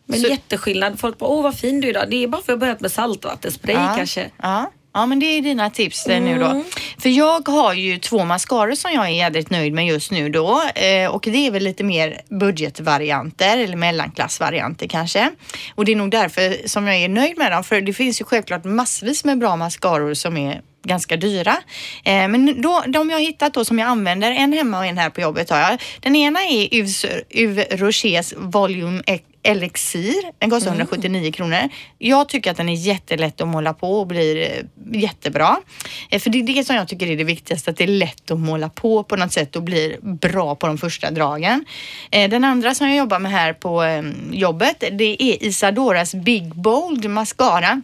[0.08, 1.00] Men Så- jätteskillnad.
[1.00, 2.10] Folk bara, åh vad fin du är idag.
[2.10, 3.94] Det är bara för att jag börjat med saltvattenspray ja.
[3.96, 4.30] kanske.
[4.42, 4.70] Ja.
[4.96, 6.62] Ja, men det är dina tips eh, nu då.
[6.98, 10.62] För jag har ju två mascaror som jag är jädrigt nöjd med just nu då.
[10.74, 15.30] Eh, och det är väl lite mer budgetvarianter eller mellanklassvarianter kanske.
[15.74, 17.64] Och det är nog därför som jag är nöjd med dem.
[17.64, 21.56] För det finns ju självklart massvis med bra mascaror som är ganska dyra.
[22.04, 24.98] Eh, men då, de jag har hittat då som jag använder, en hemma och en
[24.98, 25.82] här på jobbet har jag.
[26.00, 29.02] Den ena är Yves, Yves Rochers Volume
[29.46, 30.14] Elixir.
[30.38, 31.68] Den kostar 179 kronor.
[31.98, 35.56] Jag tycker att den är jättelätt att måla på och blir eh, jättebra.
[36.10, 38.30] Eh, För det är det som jag tycker är det viktigaste, att det är lätt
[38.30, 41.64] att måla på på något sätt och blir bra på de första dragen.
[42.10, 43.84] Eh, Den andra som jag jobbar med här på
[44.32, 47.82] jobbet, det är Isadoras Big Bold Mascara.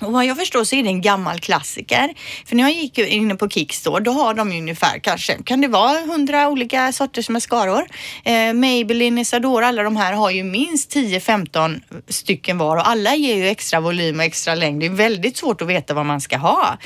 [0.00, 2.14] Och vad jag förstår så är det en gammal klassiker.
[2.46, 5.98] För när jag gick inne på Kickstore, då har de ungefär kanske, kan det vara
[5.98, 7.86] hundra olika sorters mascaror?
[8.24, 13.36] Eh, Maybelline, Isadora, alla de här har ju minst 10-15 stycken var och alla ger
[13.36, 14.80] ju extra volym och extra längd.
[14.80, 16.78] Det är väldigt svårt att veta vad man ska ha.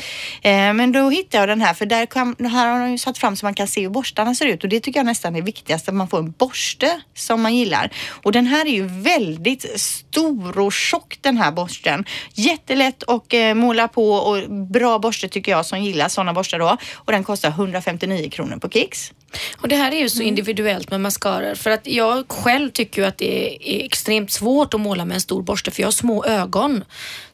[0.43, 3.19] Eh, men då hittade jag den här, för där kan, här har de ju satt
[3.19, 5.43] fram så man kan se hur borstarna ser ut och det tycker jag nästan är
[5.43, 7.91] viktigast, att man får en borste som man gillar.
[8.23, 12.05] Och den här är ju väldigt stor och tjock den här borsten.
[12.35, 16.77] Jättelätt och eh, måla på och bra borste tycker jag som gillar sådana borstar då.
[16.95, 19.13] Och den kostar 159 kronor på Kicks.
[19.61, 23.09] Och det här är ju så individuellt med mascaror för att jag själv tycker ju
[23.09, 26.25] att det är extremt svårt att måla med en stor borste för jag har små
[26.25, 26.85] ögon.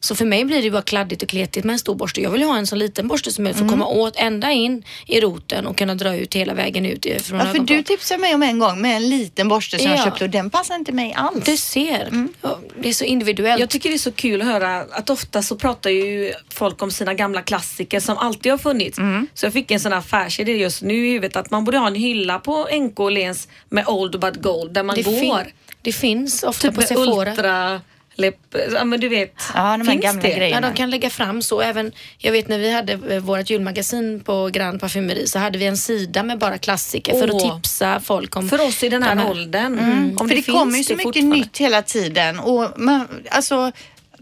[0.00, 2.20] Så för mig blir det ju bara kladdigt och kletigt med en stor borste.
[2.20, 4.52] Jag vill ju ha en så liten borste som möjligt för att komma åt ända
[4.52, 8.20] in i roten och kunna dra ut hela vägen ut från Ja, för du tipsade
[8.20, 10.04] mig om en gång med en liten borste som jag Ja.
[10.04, 11.44] köpte och den passar inte mig alls.
[11.44, 13.60] Du ser, Ja, det är så individuellt.
[13.60, 16.90] Jag tycker det är så kul att höra att ofta så pratar ju folk om
[16.90, 18.98] sina gamla klassiker som alltid har funnits.
[19.34, 21.81] Så jag fick en sån här affärsidé just nu i huvudet att man borde ha
[21.86, 25.46] en hylla på NK Åhléns med Old But Gold där man det, fin- går.
[25.82, 27.30] det finns ofta Typ på Sephora.
[27.30, 27.80] Ultra
[28.14, 28.36] läpp,
[28.74, 29.34] ja men du vet.
[29.54, 30.28] Ja, de här finns gamla det?
[30.34, 30.66] grejerna.
[30.66, 31.60] Ja, de kan lägga fram så.
[31.60, 35.66] Även, jag vet när vi hade eh, vårt julmagasin på Grand Parfumeri så hade vi
[35.66, 37.36] en sida med bara klassiker för Åh.
[37.46, 39.78] att tipsa folk om För oss i den här den åldern.
[39.78, 40.16] Mm.
[40.18, 43.72] Om för det, finns kommer ju så det mycket nytt hela tiden och man, alltså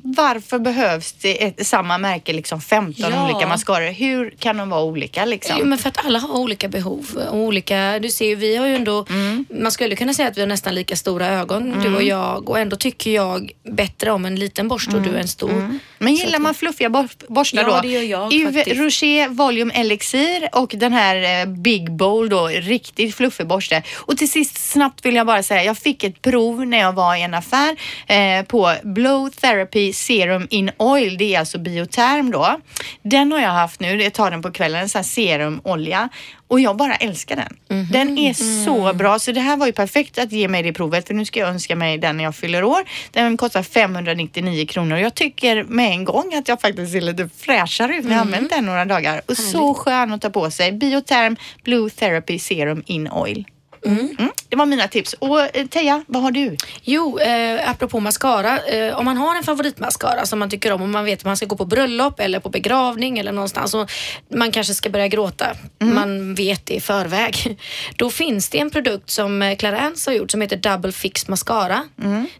[0.02, 3.24] varför behövs det ett, samma märke liksom 15 Ja.
[3.30, 3.90] olika mascaror?
[3.92, 5.56] Hur kan de vara olika liksom?
[5.58, 7.06] Jo, men för att alla har olika behov.
[7.30, 9.44] Och olika, du ser ju, vi har ju ändå, Mm.
[9.60, 12.48] man skulle kunna säga att vi har nästan lika stora ögon, du och jag.
[12.50, 15.78] Och ändå tycker jag bättre om en liten borste och du en stor.
[16.02, 17.80] Men gillar man fluffiga bor- borstar Ja, då?
[17.82, 18.80] det gör jag Yves faktiskt.
[18.80, 23.82] Rocher Volume Elixir och den här eh, Big Bowl då, riktigt fluffig borste.
[23.96, 27.16] Och till sist snabbt vill jag bara säga, jag fick ett prov när jag var
[27.16, 31.18] i en affär eh, på Blow Therapy Serum in Oil.
[31.18, 32.60] Det är alltså bioterm då.
[33.02, 36.08] Den har jag haft nu, jag tar den på kvällen, en sån här serumolja.
[36.50, 37.56] Och jag bara älskar den.
[37.92, 41.06] Den är så bra, så det här var ju perfekt att ge mig det provet
[41.06, 42.82] för nu ska jag önska mig den när jag fyller år.
[43.10, 47.96] Den kostar 599 kronor jag tycker med en gång att jag faktiskt ser lite fräschare
[47.96, 49.20] ut när jag har använt den några dagar.
[49.26, 50.72] Och så skön att ta på sig.
[50.72, 53.44] Bioterm Blue Therapy Serum in Oil.
[53.86, 54.30] Mm.
[54.48, 55.12] Det var mina tips.
[55.12, 56.56] Och eh, Teija, vad har du?
[56.82, 58.58] Jo, eh, apropå mascara.
[58.58, 61.36] Eh, om man har en favoritmascara som man tycker om och man vet att man
[61.36, 63.90] ska gå på bröllop eller på begravning eller någonstans och
[64.34, 65.46] man kanske ska börja gråta.
[65.78, 67.58] Man vet det i förväg.
[67.96, 71.82] Då finns det en produkt som eh, Clarence har gjort som heter Double Fix Mascara.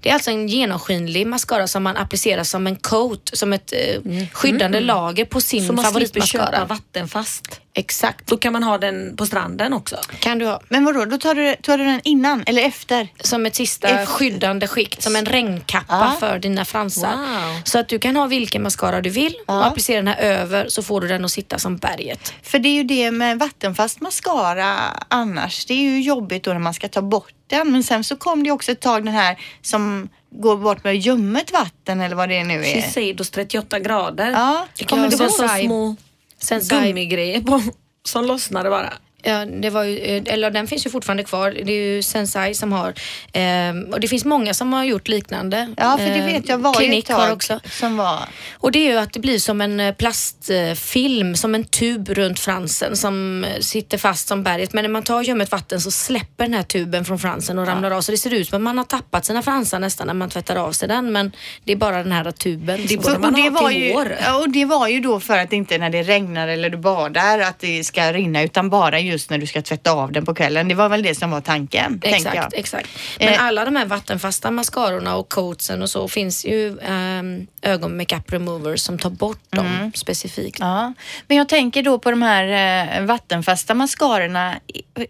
[0.01, 4.27] Det är alltså en genomskinlig mascara som man applicerar som en coat, som ett eh,
[4.33, 6.65] skyddande lager på sin Så man slipper köpa favoritmascara.
[6.65, 7.61] vattenfast.
[7.81, 8.27] Exakt.
[8.27, 9.97] Då kan man ha den på stranden också.
[10.21, 10.61] Kan du ha.
[10.69, 13.09] Men vadå, då tar du, tar du den innan eller efter?
[13.21, 16.17] Som ett sista Efter- skyddande skikt, som en regnkappa Ja.
[16.21, 17.17] för dina fransar.
[17.17, 17.61] Wow.
[17.65, 19.55] Så att du kan ha vilken mascara du vill Ja.
[19.59, 22.35] och applicera den här över så får du den att sitta som berget.
[22.43, 24.77] För det är ju det med vattenfast mascara
[25.09, 25.65] annars.
[25.67, 27.73] Det är ju jobbigt då när man ska ta bort den.
[27.73, 31.53] Men sen så kom det också ett tag den här som går bort med ljummet
[31.53, 32.83] vatten eller vad det nu är.
[32.83, 34.31] Shiseidos 38 grader.
[34.31, 35.65] Ja, Det kommer så Sensai.
[35.67, 35.97] små
[36.43, 36.87] Sensai.
[36.87, 37.63] gummigrejer på,
[38.05, 38.93] som lossnade bara.
[39.23, 41.51] Ja, det var ju, eh, eller den finns ju fortfarande kvar.
[41.65, 42.95] Det är ju Sensai som har,
[43.33, 45.75] ehm, och det finns många som har gjort liknande.
[45.77, 47.61] Ja, för det Ehm, vet jag var ju ett Klinik har tag också.
[47.71, 48.19] som var...
[48.53, 52.41] Och det är ju att det blir som en eh, plastfilm, som en tub runt
[52.41, 54.73] fransen som eh, sitter fast som berget.
[54.73, 57.91] Men när man tar ljummet vatten så släpper den här tuben från fransen och ramlar
[57.91, 58.01] av.
[58.01, 60.57] Så det ser ut som att man har tappat sina fransar nästan när man tvättar
[60.57, 61.13] av sig den.
[61.13, 61.33] Men
[61.65, 62.81] det är bara den här tuben.
[62.89, 65.21] Det borde man och, det ha var till ju, ja, och det var ju då
[65.21, 69.01] för att inte när det regnar eller du badar att det ska rinna utan bara
[69.11, 70.69] just när du ska tvätta av den på kvällen.
[70.69, 72.01] Det var väl det som var tanken.
[72.05, 72.89] Exakt, exakt.
[73.19, 73.45] Men Eh.
[73.45, 78.99] alla de här vattenfasta mascarorna och coatsen och så finns ju um, ögon-makeup removers som
[78.99, 80.61] tar bort dem specifikt.
[80.61, 80.73] Mm.
[80.73, 80.93] Ja,
[81.29, 84.55] men jag tänker då på de här eh, vattenfasta mascarorna.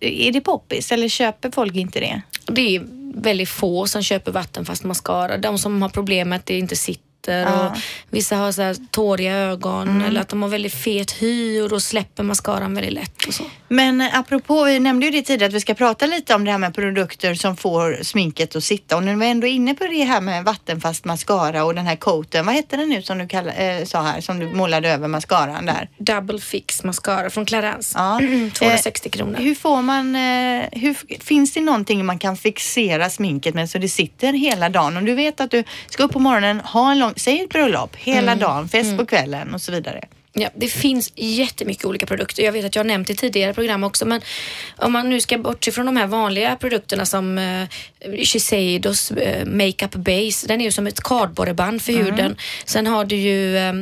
[0.00, 2.22] Är det poppis eller köper folk inte det?
[2.46, 2.82] Det är
[3.14, 5.36] väldigt få som köper vattenfast mascara.
[5.38, 7.68] De som har problemet det inte sitter Ja.
[7.68, 7.76] och
[8.10, 11.80] vissa har så här tåriga ögon eller att de har väldigt fet hy och då
[11.80, 13.44] släpper mascaran väldigt lätt och så.
[13.68, 16.50] Men eh, apropå, vi nämnde ju det tidigare att vi ska prata lite om det
[16.50, 19.86] här med produkter som får sminket att sitta och nu är vi ändå inne på
[19.86, 22.46] det här med vattenfast mascara och den här coaten.
[22.46, 25.66] Vad hette den nu som du kall, eh, sa här, som du målade över mascaran
[25.66, 25.88] där?
[25.98, 27.98] Double fix mascara från Clarence.
[27.98, 28.20] Ja.
[28.54, 29.36] 260 kronor.
[29.38, 33.88] Hur får man, eh, hur, finns det någonting man kan fixera sminket med så det
[33.88, 34.96] sitter hela dagen?
[34.96, 37.96] Om du vet att du ska upp på morgonen, ha en lång, säg ett bröllop,
[37.96, 40.04] hela dagen, fest på kvällen och så vidare.
[40.32, 42.42] Ja, det finns jättemycket olika produkter.
[42.42, 44.20] Jag vet att jag har nämnt det i tidigare program också men
[44.76, 47.68] om man nu ska bortse från de här vanliga produkterna som eh,
[48.24, 50.46] Shiseidos eh, Makeup Base.
[50.46, 52.36] Den är ju som ett kardborreband för huden.
[52.64, 53.72] Sen har du ju eh,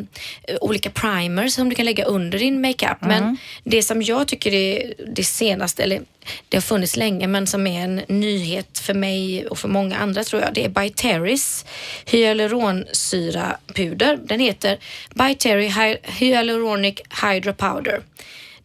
[0.60, 2.98] olika primers som du kan lägga under din makeup.
[3.00, 6.00] Men det som jag tycker är det senaste, eller
[6.48, 10.24] det har funnits länge men som är en nyhet för mig och för många andra
[10.24, 10.54] tror jag.
[10.54, 11.64] Det är By Terrys
[12.06, 14.16] hyaluronsyrapuder.
[14.24, 14.78] Den heter
[15.14, 18.00] Hy- Hyaluronic Hydra Powder.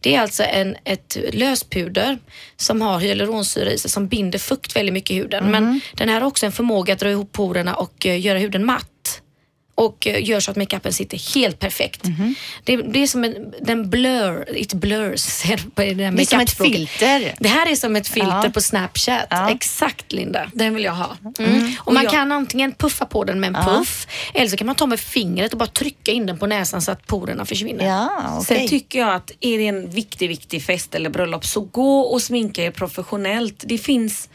[0.00, 2.18] Det är alltså en, ett löspuder
[2.56, 5.50] som har hyaluronsyra i sig som binder fukt väldigt mycket i huden.
[5.50, 8.64] Men den här har också en förmåga att dra ihop porerna och eh, göra huden
[8.64, 8.86] matt
[9.74, 12.02] och eh, gör så att makeupen sitter helt perfekt.
[12.64, 15.42] Det, det är som en, den blur, it blurs,
[15.74, 17.34] på det där Det är som ett filter.
[17.40, 18.50] Det här är som ett filter Ja.
[18.54, 19.26] på Snapchat.
[19.30, 19.50] Ja.
[19.50, 20.50] Exakt Linda.
[20.52, 21.16] Den vill jag ha.
[21.38, 21.72] Mm.
[21.78, 24.76] Och man jag- kan antingen puffa på den med en puff eller så kan man
[24.76, 27.86] ta med fingret och bara trycka in den på näsan så att porerna försvinner.
[27.86, 28.10] Ja,
[28.40, 28.58] okej.
[28.58, 32.22] Sen tycker jag att är det en viktig, viktig fest eller bröllop så gå och
[32.22, 33.62] sminka er professionellt.
[33.66, 34.28] Det finns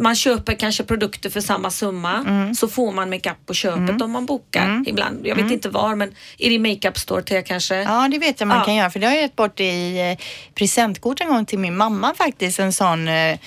[0.00, 2.54] man köper kanske produkter för samma summa Mm.
[2.54, 5.26] så får man makeup på köpet om man bokar ibland.
[5.26, 7.74] Jag vet inte var men är det makeup store till kanske?
[7.82, 8.64] Ja, det vet jag man Ja.
[8.64, 11.76] kan göra för det har jag gett bort i eh, presentkort en gång till min
[11.76, 12.58] mamma faktiskt.
[12.58, 13.38] En sån, eh, eh,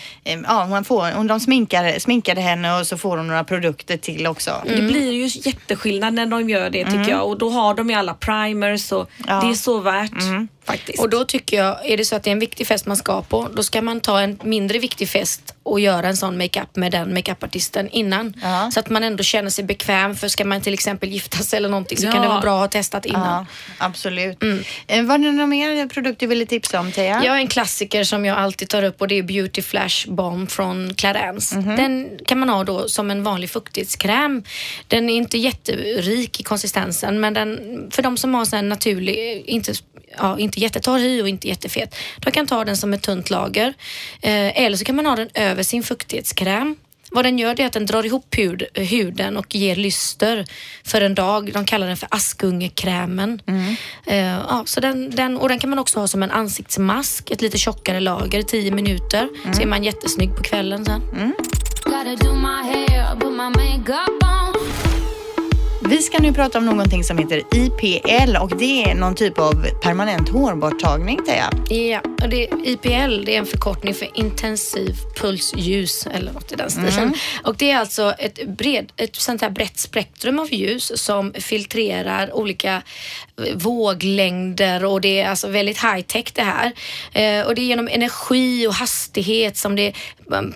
[0.43, 4.27] ja man får, hon, de sminkade, sminkade henne och så får hon några produkter till
[4.27, 4.51] också.
[4.65, 7.95] Det blir ju jätteskillnad när de gör det tycker jag och då har de ju
[7.95, 9.41] alla primers och Ja.
[9.41, 10.11] det är så värt
[10.67, 10.99] faktiskt.
[10.99, 13.21] Och då tycker jag, är det så att det är en viktig fest man ska
[13.21, 16.91] på, då ska man ta en mindre viktig fest och göra en sån makeup med
[16.91, 18.33] den makeupartisten innan.
[18.43, 18.71] Ja.
[18.73, 21.69] Så att man ändå känner sig bekväm för ska man till exempel gifta sig eller
[21.69, 22.11] någonting så Ja.
[22.11, 23.27] kan det vara bra att ha testat innan.
[23.27, 23.45] Ja,
[23.85, 24.37] absolut.
[24.87, 27.21] Eh, var det någon mer produkt du ville tipsa om Thea?
[27.23, 30.47] Jag har en klassiker som jag alltid tar upp och det är Beauty Flash Balm
[30.47, 31.55] från Clarence.
[31.55, 34.43] Den kan man ha då som en vanlig fuktighetskräm.
[34.87, 37.59] Den är inte jätterik i konsistensen men den,
[37.91, 39.73] för de som har sån här naturlig, inte,
[40.17, 43.73] ja, inte jättetorr hy och inte jättefet, de kan ta den som ett tunt lager.
[44.21, 46.75] Eh, eller så kan man ha den över sin fuktighetskräm.
[47.11, 50.45] Vad den gör är att den drar ihop hud, huden och ger lyster
[50.83, 51.53] för en dag.
[51.53, 53.41] De kallar den för askungekrämen.
[54.05, 57.41] Eh, ja, så den, den, och den kan man också ha som en ansiktsmask, ett
[57.41, 59.29] lite tjockare lager, 10 minuter.
[59.53, 61.01] Så är man jättesnygg på kvällen sen.
[63.85, 64.46] Gotta
[65.89, 69.65] Vi ska nu prata om någonting som heter IPL och det är någon typ av
[69.83, 71.49] permanent hårborttagning Thea.
[71.69, 76.69] Ja, och det, IPL det är en förkortning för intensiv pulsljus eller något i den
[76.71, 77.13] stilen.
[77.43, 82.35] Och det är alltså ett, bred, ett sånt här brett spektrum av ljus som filtrerar
[82.35, 82.81] olika
[83.45, 86.71] eh, våglängder och det är alltså väldigt high tech det här.
[87.13, 89.93] Eh, och det är genom energi och hastighet som det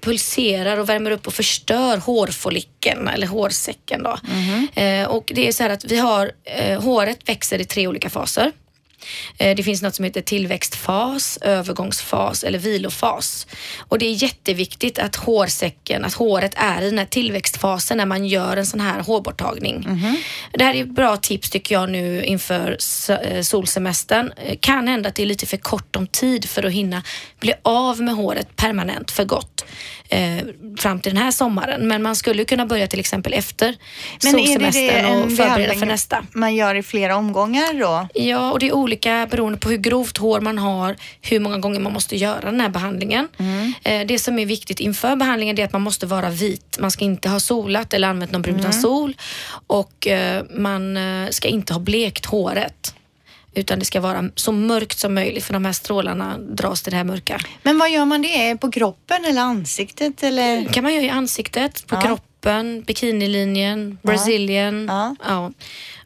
[0.01, 4.17] pulserar och värmer upp och förstör hårfollikeln eller hårsäcken då.
[4.81, 8.09] Eh, och det är så här att vi har, eh, håret växer i tre olika
[8.09, 8.51] faser.
[9.37, 13.47] Eh, Det finns något som heter tillväxtfas, övergångsfas eller vilofas.
[13.79, 18.25] Och det är jätteviktigt att hårsäcken, att håret är i den här tillväxtfasen när man
[18.27, 19.87] gör en sån här hårborttagning.
[20.53, 22.77] Det här är ett bra tips tycker jag nu inför
[23.09, 24.31] eh, solsemestern.
[24.45, 27.03] Eh, Kan hända att det är lite för kort om tid för att hinna
[27.39, 29.65] bli av med håret permanent för gott
[30.09, 30.37] eh,
[30.77, 31.87] fram till den här sommaren.
[31.87, 33.75] Men man skulle kunna börja till exempel efter
[34.23, 36.23] Men solsemestern och förbereda för nästa.
[36.33, 38.07] man gör i flera omgångar då?
[38.13, 41.79] Ja, och det är olika beroende på hur grovt hår man har, hur många gånger
[41.79, 43.27] man måste göra den här behandlingen.
[43.83, 46.77] Eh, Det som är viktigt inför behandlingen är att man måste vara vit.
[46.79, 49.15] Man ska inte ha solat eller använt någon brun sol
[49.67, 52.95] och eh, man eh, ska inte ha blekt håret.
[53.53, 56.97] Utan det ska vara så mörkt som möjligt för de här strålarna dras till det
[56.97, 57.39] här mörka.
[57.63, 58.57] Men vad gör man det?
[58.61, 60.65] På kroppen eller ansiktet eller?
[60.73, 62.01] kan man göra i ansiktet, på Ja.
[62.01, 64.85] kroppen, bikinilinjen, brazilian.
[64.89, 65.15] Ja.
[65.27, 65.51] Ja.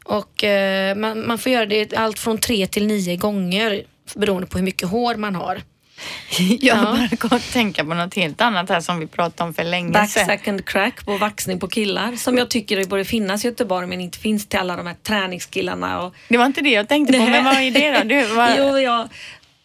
[0.06, 3.82] Och eh, man, man får göra det allt från tre till nio gånger
[4.14, 5.62] beroende på hur mycket hår man har.
[6.38, 6.82] Jag Ja.
[6.84, 9.90] bara kom att tänka på något helt annat här som vi pratade om för länge
[9.92, 10.26] Back sedan.
[10.26, 14.00] second crack på vaxning på killar som jag tycker det borde finnas i Göteborg men
[14.00, 16.02] inte finns till alla de här träningskillarna.
[16.02, 16.14] Och...
[16.28, 18.04] Det var inte det jag tänkte på, men vad är det då?
[18.08, 18.50] Du, vad...
[18.58, 19.08] Jo, jag,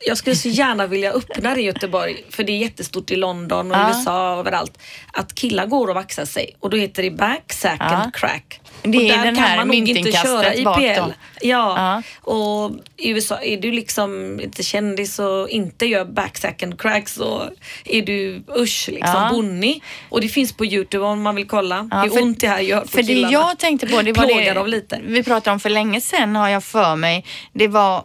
[0.07, 3.71] jag skulle så gärna vilja öppna det i Göteborg för det är jättestort i London
[3.71, 3.89] och Ja.
[3.89, 4.77] USA och överallt.
[5.13, 8.11] Att killar går och vaxar sig och då heter det back second Ja.
[8.13, 8.59] crack.
[8.83, 10.53] Det och är där den kan man nog inte köra.
[10.55, 11.11] IPL.
[11.41, 11.75] Ja.
[11.77, 12.01] Ja.
[12.21, 17.49] och i USA är du liksom inte kändis och inte gör back second crack så
[17.85, 19.29] är du usch liksom Ja.
[19.31, 19.83] bonnig.
[20.09, 22.59] Och det finns på Youtube om man vill kolla Ja, hur för- ont det här
[22.59, 23.31] gör på För det killarna.
[23.33, 24.99] jag tänkte på, det var Plågar det lite.
[25.03, 27.25] vi pratade om för länge sedan har jag för mig.
[27.53, 28.03] Det var,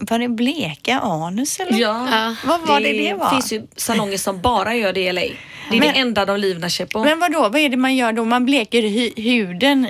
[0.00, 1.78] var det bleka anus eller?
[1.78, 3.30] Ja, Vad var det det var?
[3.30, 5.20] finns ju salonger som bara gör det i LA.
[5.20, 7.04] Det är Men- det enda de livnär sig på.
[7.04, 7.40] Men vad då?
[7.40, 8.24] vad är det man gör då?
[8.24, 9.88] Man bleker hy- huden,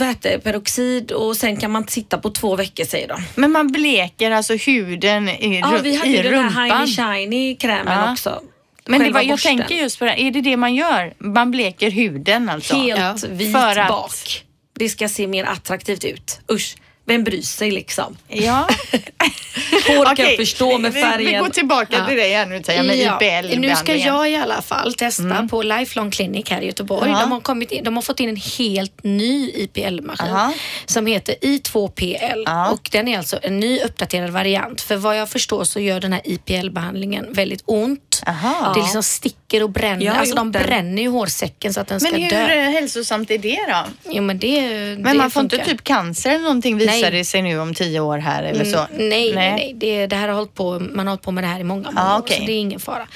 [0.00, 3.22] Väteperoxid och sen kan man sitta på två veckor säger de.
[3.34, 6.52] men man bleker alltså huden i, Ja, ru- vi hade i ju den rumpan.
[6.70, 6.96] här Shiny
[7.30, 8.12] Shiny krämen Ja.
[8.12, 8.42] också.
[8.86, 9.56] Men det var, jag borsten.
[9.58, 11.14] tänker just på det, är det det man gör?
[11.18, 12.76] Man bleker huden alltså?
[12.76, 14.44] Helt vit För att- bak.
[14.74, 16.40] Det ska se mer attraktivt ut.
[16.52, 16.76] Usch,
[17.10, 18.16] vem bryr sig liksom?
[18.28, 18.68] Ja.
[19.88, 21.42] Hår kan jag förstå med vi- Vi färgen.
[21.42, 22.06] går tillbaka Ja.
[22.06, 23.60] till det igen nu Teija, med IPL-behandlingen.
[23.60, 27.08] nu ska jag i alla fall testa på Lifelong Clinic här i Göteborg.
[27.08, 27.12] Mm.
[27.12, 27.20] Ja.
[27.20, 30.52] De, har kommit in, de har fått in en helt ny IPL-maskin Aha.
[30.86, 32.70] som heter I2PL Ja.
[32.70, 34.80] och den är alltså en ny uppdaterad variant.
[34.80, 38.09] För vad jag förstår så gör den här IPL-behandlingen väldigt ont.
[38.26, 38.72] Aha.
[38.74, 40.10] Det liksom sticker och bränner.
[40.10, 40.62] Alltså de den.
[40.62, 42.46] bränner ju hårsäcken så att den ska Men hur dö.
[42.70, 44.10] hälsosamt är det då?
[44.10, 44.60] Jo men det,
[44.98, 45.58] Men det man får funkar.
[45.58, 47.10] inte typ cancer eller någonting visar Nej.
[47.10, 48.78] det sig nu om tio år här eller så?
[48.78, 49.72] Mm, nej, nej, nej.
[49.76, 51.90] Det, det här har hållit på, man har hållit på med det här i många,
[51.90, 53.06] många Ah, år, så det är ingen fara.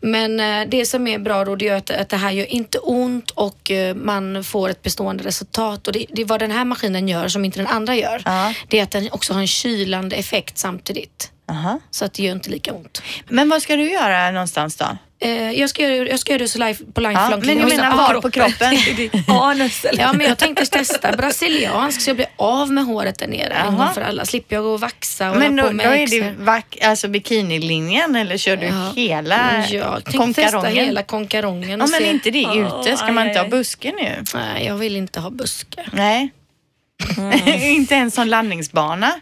[0.00, 2.78] Men eh, det som är bra då, det är att, att det här gör inte
[2.78, 5.86] ont och eh, man får ett bestående resultat.
[5.86, 8.22] Och det, det är vad den här maskinen gör som inte den andra gör.
[8.24, 8.52] Ja.
[8.68, 11.30] Det är att den också har en kylande effekt samtidigt.
[11.48, 11.80] Aha.
[11.90, 13.02] Så att det gör inte lika ont.
[13.28, 14.86] Men vad ska du göra någonstans då?
[15.20, 17.62] Eh, jag, ska göra, jag ska göra det så live, på Ja, lifelong men clinic.
[17.72, 18.76] jag menar var på kroppen?
[19.40, 20.02] Anus eller?
[20.02, 23.74] Ja, men jag tänkte testa brasiliansk så jag blir av med håret där nere en
[23.74, 23.84] Jaha.
[23.86, 24.24] gång för alla.
[24.24, 28.16] Slipper jag gå och vaxa och Men då, på då är det vack, alltså bikinilinjen
[28.16, 28.92] eller kör du Ja.
[28.96, 30.84] hela Jag tänkte testa konkarongen?
[30.84, 32.10] hela konkarongen Ja men se.
[32.10, 34.24] inte det ute, ska man aj, inte ha buske nu?
[34.34, 35.88] Nej, jag vill inte ha buskar.
[35.92, 36.30] Nej.
[37.18, 37.48] Mm.
[37.62, 39.12] inte ens som landningsbana?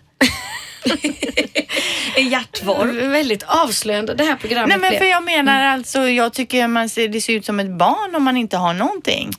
[2.17, 3.11] En hjärtvorm.
[3.13, 4.99] Väldigt avslöjande det här programmet Nej men blev.
[4.99, 8.23] för jag menar alltså, jag tycker man ser, det ser ut som ett barn om
[8.23, 9.31] man inte har någonting.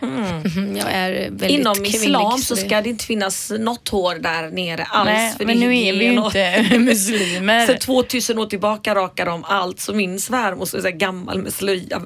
[0.00, 4.50] Mhm, Jag är väldigt Inom kvinnlig, islam så ska det inte finnas något hår där
[4.50, 5.06] nere alls.
[5.06, 7.66] Nej, för men det nu är vi ju inte muslimer.
[7.66, 11.42] För 2000 år tillbaka rakade de allt så min svärmor så är så här gammal
[11.42, 12.02] med slöja.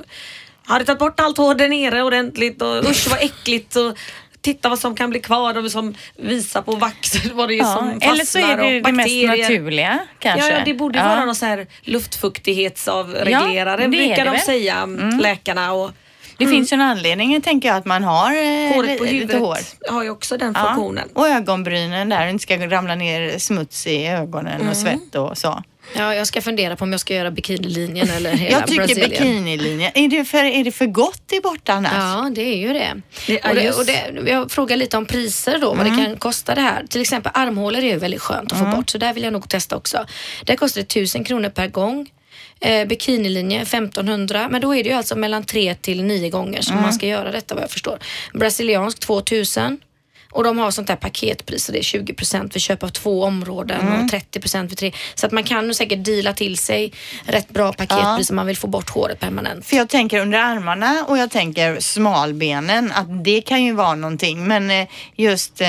[0.65, 3.77] Hade tagit bort allt hår där nere ordentligt och usch vad äckligt.
[3.77, 3.97] Och,
[4.43, 7.65] Titta vad som kan bli kvar och som visar på vax vad det är Ja,
[7.65, 10.49] som fastnar eller så är det det mest naturliga kanske.
[10.51, 11.09] Ja, ja, det borde Ja.
[11.09, 14.41] vara någon så här luftfuktighetsavreglerare Ja, brukar de väl.
[14.41, 15.19] säga Mm.
[15.19, 15.73] läkarna.
[15.73, 15.91] Och
[16.39, 19.37] Det finns ju en anledning tänker jag att man har eh, håret på li- lite
[19.37, 19.59] huvudet hår.
[19.93, 20.65] har ju också den Ja.
[20.65, 21.09] funktionen.
[21.15, 25.63] Och ögonbrynen där det inte ska ramla ner smuts i ögonen och svett och så.
[25.97, 29.11] Ja, jag ska fundera på om jag ska göra bikinilinjen eller hela Jag tycker Brasilien.
[29.11, 31.93] bikinilinjen, är det, för, är det för gott i borta annars?
[31.95, 33.01] Ja, det är ju det.
[33.27, 36.17] Det är och det, och det jag frågar lite om priser då, vad det kan
[36.17, 36.87] kosta det här.
[36.87, 39.49] Till exempel armhålor är ju väldigt skönt att få bort, så där vill jag nog
[39.49, 40.07] testa också.
[40.45, 42.11] Det kostar 1000 kronor per gång.
[42.61, 46.77] Eh, bikinilinje 1500, men då är det ju alltså mellan 3 till 9 gånger som
[46.77, 47.99] man ska göra detta vad jag förstår.
[48.35, 49.79] Brasiliansk 2000.
[50.33, 53.81] Och de har sånt där paketpris så det är 20% vid köp av två områden
[53.81, 54.05] Mm.
[54.05, 54.93] och 30% vid tre.
[55.15, 56.93] Så att man kan nog säkert deala till sig
[57.25, 59.67] rätt bra paketpris om man vill få bort håret permanent.
[59.67, 64.47] För jag tänker under armarna och jag tänker smalbenen att det kan ju vara någonting.
[64.49, 65.69] Men eh, just eh,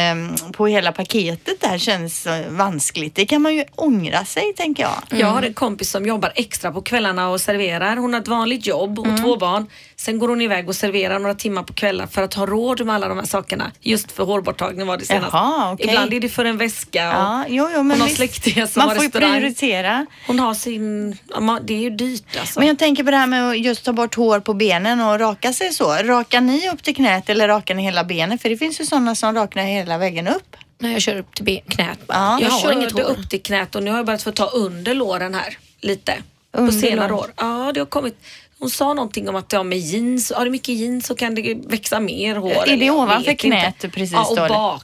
[0.54, 3.16] på hela paketet där känns vanskligt.
[3.16, 5.20] Det kan man ju ångra sig tänker jag.
[5.20, 7.96] Jag har en kompis som jobbar extra på kvällarna och serverar.
[7.96, 9.68] Hon har ett vanligt jobb och två barn.
[10.02, 12.96] Sen går hon iväg och serverar några timmar på kvällar för att ha råd med
[12.96, 13.72] alla de här sakerna.
[13.82, 15.34] Just för hårborttagning var det senast.
[15.34, 15.86] Jaha, okej.
[15.88, 18.80] Ibland är det för en väska och Ja, jo, jo, men hon har släktingar som
[18.80, 19.32] Man har får ju restaurang.
[19.32, 20.06] prioritera.
[20.28, 21.18] Hon har sin,
[21.62, 22.60] det är ju dyrt alltså.
[22.60, 25.20] Men jag tänker på det här med att just ta bort hår på benen och
[25.20, 25.94] raka sig så.
[25.94, 28.42] Rakar ni upp till knät eller rakar ni hela benet?
[28.42, 30.56] För det finns ju sådana som rakar hela vägen upp.
[30.80, 32.00] När jag kör upp till knät.
[32.08, 32.40] Ja.
[32.42, 33.12] jag jag har inget körde hår.
[33.12, 36.14] upp till knät och nu har jag börjat få ta under låren här lite.
[36.54, 37.34] Under på senare år.
[37.38, 38.18] Ja, det har kommit.
[38.62, 41.54] Hon sa någonting om att ja, med jeans, har du mycket jeans så kan det
[41.68, 42.70] växa mer hår.
[42.70, 43.90] Är det ovanför knät inte.
[43.90, 44.56] precis Ja, och då, eller?
[44.56, 44.84] bak.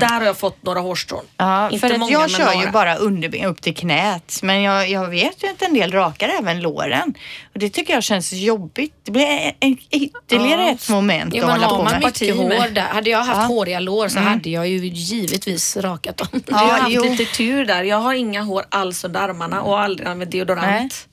[0.00, 1.24] Där har jag fått några hårstrån.
[1.36, 2.70] Ja, Inte för att många, jag kör ju några.
[2.70, 4.38] bara underben upp till knät.
[4.42, 7.14] Men jag, jag vet ju att en del rakar även låren.
[7.54, 8.94] Och det tycker jag känns jobbigt.
[9.02, 12.00] Det blir en, en, ytterligare ett moment Jo, att hålla har på man med.
[12.04, 12.58] mycket Parti med.
[12.62, 12.82] hår där.
[12.82, 13.46] Hade jag haft Ja.
[13.46, 16.28] håriga lår så hade jag ju givetvis rakat dem.
[16.48, 17.02] Jag har Ja, haft jo.
[17.04, 17.82] lite tur där.
[17.82, 21.08] Jag har inga hår alls under armarna och aldrig använt deodorant.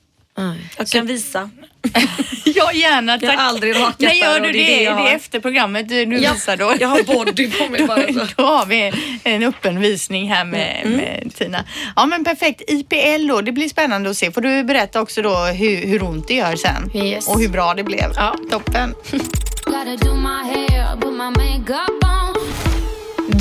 [0.78, 1.50] Jag kan visa.
[2.44, 3.22] Ja, gärna tack.
[3.22, 6.32] Jag har aldrig rakat Men gör du det, det är det efter programmet du, Ja,
[6.32, 6.72] visar då?
[6.80, 8.06] jag har body på mig bara.
[8.12, 8.26] så.
[8.36, 8.92] Då har vi
[9.24, 10.96] en öppen visning här med, Mm.
[10.96, 11.64] med Tina.
[11.96, 12.62] Ja men perfekt.
[12.68, 14.32] IPL då, det blir spännande att se.
[14.32, 16.90] Får du berätta också då hur, hur ont det gör sen?
[16.94, 17.28] Yes.
[17.28, 18.12] Och hur bra det blev?
[18.16, 18.34] Ja.
[18.50, 18.94] Toppen.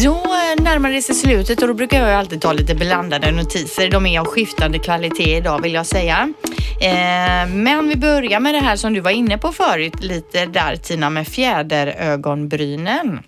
[0.04, 3.92] Då eh, närmar det sig slutet och då brukar jag alltid ta lite blandade notiser.
[3.92, 6.34] De är av skiftande kvalitet idag vill jag säga.
[6.82, 10.76] Eh, men vi börjar med det här som du var inne på förut lite där
[10.76, 13.20] Tina med fjäderögonbrynen.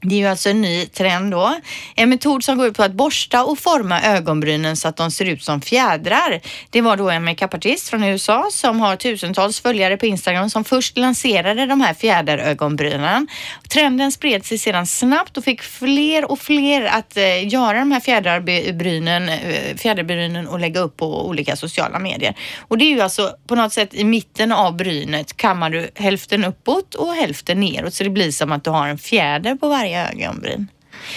[0.00, 1.54] Det är ju alltså en ny trend då.
[1.96, 5.24] En metod som går ut på att borsta och forma ögonbrynen så att de ser
[5.24, 6.40] ut som fjädrar.
[6.70, 10.98] Det var då en makeupartist från USA som har tusentals följare på Instagram som först
[10.98, 13.28] lanserade de här fjäderögonbrynen.
[13.68, 18.00] Trenden spred sig sedan snabbt och fick fler och fler att eh, göra de här
[18.00, 22.34] fjäderbrynen, eh, fjäderbrynen och lägga upp på olika sociala medier.
[22.60, 26.44] Och det är ju alltså på något sätt i mitten av brynet kammar du hälften
[26.44, 29.23] uppåt och hälften neråt så det blir som att du har en fjäder
[29.60, 30.68] på varje ögonbryn.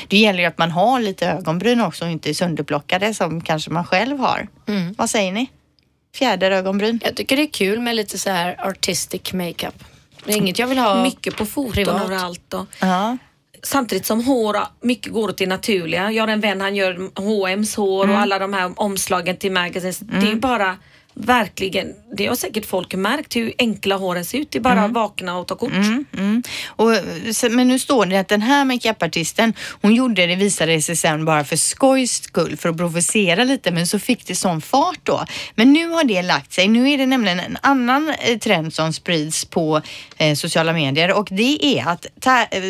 [0.08, 3.72] Det gäller ju att man har lite ögonbryn också och inte är sönderplockade som kanske
[3.72, 4.48] man själv har.
[4.98, 5.50] Vad säger ni?
[6.16, 7.00] Fjäderögonbryn?
[7.04, 9.84] Jag tycker det är kul med lite så här artistic makeup.
[10.26, 12.02] Det är inget jag vill ha Mycket på foton privat.
[12.02, 12.42] överallt.
[12.48, 12.66] Då.
[12.82, 13.18] Ja.
[13.64, 16.12] Samtidigt som hår, mycket går åt det naturliga.
[16.12, 18.16] Jag har en vän, han gör H&M's hår Mm.
[18.16, 20.00] och alla de här omslagen till magazines.
[20.00, 20.78] Det är ju bara
[21.20, 24.52] verkligen, det har säkert folk märkt hur enkla håren ser ut.
[24.52, 24.94] Det är bara Mm.
[24.94, 25.72] vakna och ta kort.
[25.74, 26.44] Mm.
[26.68, 26.92] Och,
[27.36, 31.26] så- men nu står det att den här makeupartisten, hon gjorde det, visade sig sen
[31.26, 35.26] bara för skojs skull, för att provocera lite, men så fick det sån fart då.
[35.56, 36.68] Men nu har det lagt sig.
[36.68, 39.82] Nu är det nämligen en annan eh, trend som sprids på
[40.18, 42.62] eh, sociala medier och det är att ta, eh,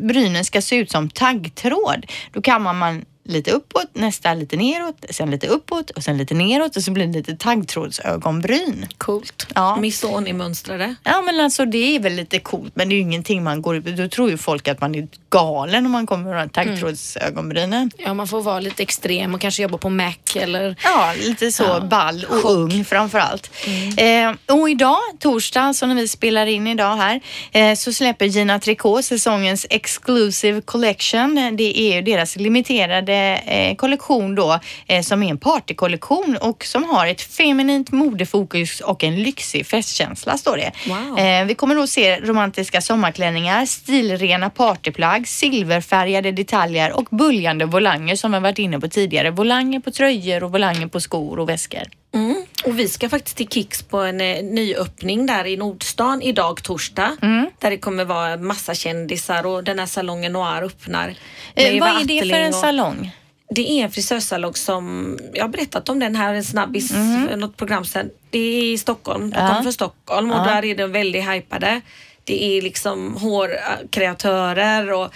[0.00, 2.06] brynen ska se ut som taggtråd.
[2.32, 6.76] Då kammar man lite uppåt, nästa lite neråt, sen lite uppåt och sen lite neråt
[6.76, 8.86] och så blir det lite taggtrådsögonbryn.
[8.98, 9.46] Coolt.
[9.54, 9.76] Ja.
[9.76, 10.94] Missoni-mönstrade.
[11.04, 13.76] Ja men alltså det är väl lite coolt men det är ju ingenting man går
[13.76, 16.48] ut Då tror ju folk att man är galen om man kommer med de här
[16.48, 17.90] taggtrådsögonbrynen.
[17.96, 21.80] Ja, man får vara lite extrem och kanske jobba på Mac eller Ja, lite så
[21.80, 23.50] ball och ung framför allt.
[23.96, 27.20] Eh, och idag, torsdag, alltså när vi spelar in idag här,
[27.52, 31.56] eh, så släpper Gina Tricot säsongens Exclusive Collection.
[31.56, 36.84] Det är ju deras limiterade eh, kollektion då, eh, som är en partykollektion och som
[36.84, 40.72] har ett feminint modefokus och en lyxig festkänsla, står det.
[40.88, 41.18] Wow.
[41.18, 48.32] Eh, vi kommer då se romantiska sommarklänningar, stilrena partyplagg, silverfärgade detaljer och böljande volanger som
[48.32, 49.30] vi varit inne på tidigare.
[49.30, 51.99] Volanger på tröjor och volanger på skor och väskor.
[52.12, 52.44] Mm.
[52.64, 57.16] Och vi ska faktiskt till Kicks på en eh, nyöppning där i Nordstan idag torsdag.
[57.22, 57.46] Mm.
[57.58, 61.14] Där det kommer vara massa kändisar och den här salongen Noir öppnar.
[61.54, 63.10] Eh, vad är det för en salong?
[63.54, 67.56] Det är en frisörsalong som, jag har berättat om den här, en snabbis, för något
[67.56, 68.10] program sen.
[68.30, 69.38] Det är i Stockholm, de.
[69.40, 69.48] Ja.
[69.48, 70.44] kommer från Stockholm och Ja.
[70.44, 71.80] där är de väldigt hypade.
[72.24, 75.14] Det är liksom hårkreatörer och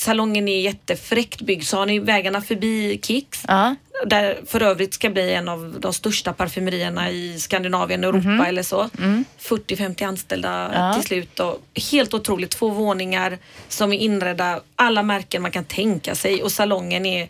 [0.00, 3.44] salongen är jättefräckt byggd så har ni vägarna förbi Kicks.
[3.48, 3.74] Ja.
[4.06, 8.90] Där för övrigt ska bli en av de största parfymerierna i Skandinavien, Europa eller så.
[9.40, 10.70] 40-50 anställda.
[10.74, 10.94] Ja.
[10.94, 11.60] till slut och
[11.92, 12.50] helt otroligt.
[12.50, 13.38] Två våningar
[13.68, 17.28] som är inredda, alla märken man kan tänka sig och salongen är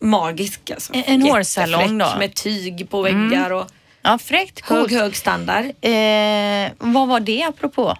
[0.00, 0.70] magisk.
[0.70, 0.94] Alltså.
[0.94, 2.08] En- en hårsalong då?
[2.18, 3.66] Med tyg på väggar och
[4.02, 4.60] Ja, fräckt.
[4.60, 4.92] hög, Coolt.
[4.92, 5.64] hög standard.
[5.64, 7.96] Eh, vad var det apropå?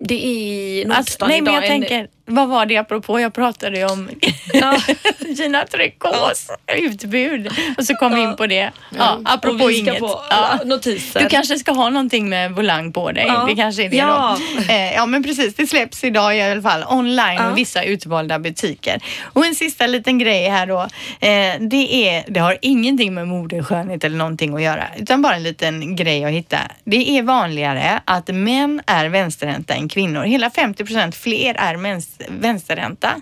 [0.00, 1.64] Det är i Alltså, Nordstan nej, men idag.
[1.64, 3.20] jag en- tänker, vad var det apropå?
[3.20, 4.08] Jag pratade om
[5.28, 7.48] Gina Tricot's utbud
[7.78, 8.70] och så kom vi in på det.
[8.98, 9.98] Ja, apropå inget.
[10.00, 10.58] Ja.
[10.64, 11.20] notiser.
[11.20, 13.24] Du kanske ska ha någonting med volang på dig.
[13.26, 13.44] Ja.
[13.48, 14.38] Det kanske är det Ja.
[14.56, 14.72] då.
[14.72, 15.54] Eh, ja, men precis.
[15.54, 17.50] Det släpps idag i alla fall online Ja.
[17.50, 19.02] i vissa utvalda butiker.
[19.22, 20.80] Och en sista liten grej här då.
[20.80, 25.34] Eh, det, är, det har ingenting med mode, skönhet eller någonting att göra, utan bara
[25.34, 26.58] en liten grej att hitta.
[26.84, 30.22] Det är vanligare att män är vänsterhänta än kvinnor.
[30.24, 33.20] Hela 50 procent fler är mäns- vänsterhänta.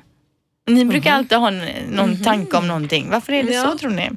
[0.66, 1.50] Ni brukar alltid ha
[1.90, 3.10] någon tanke om någonting.
[3.10, 3.62] Varför är det Ja.
[3.62, 4.10] så tror ni?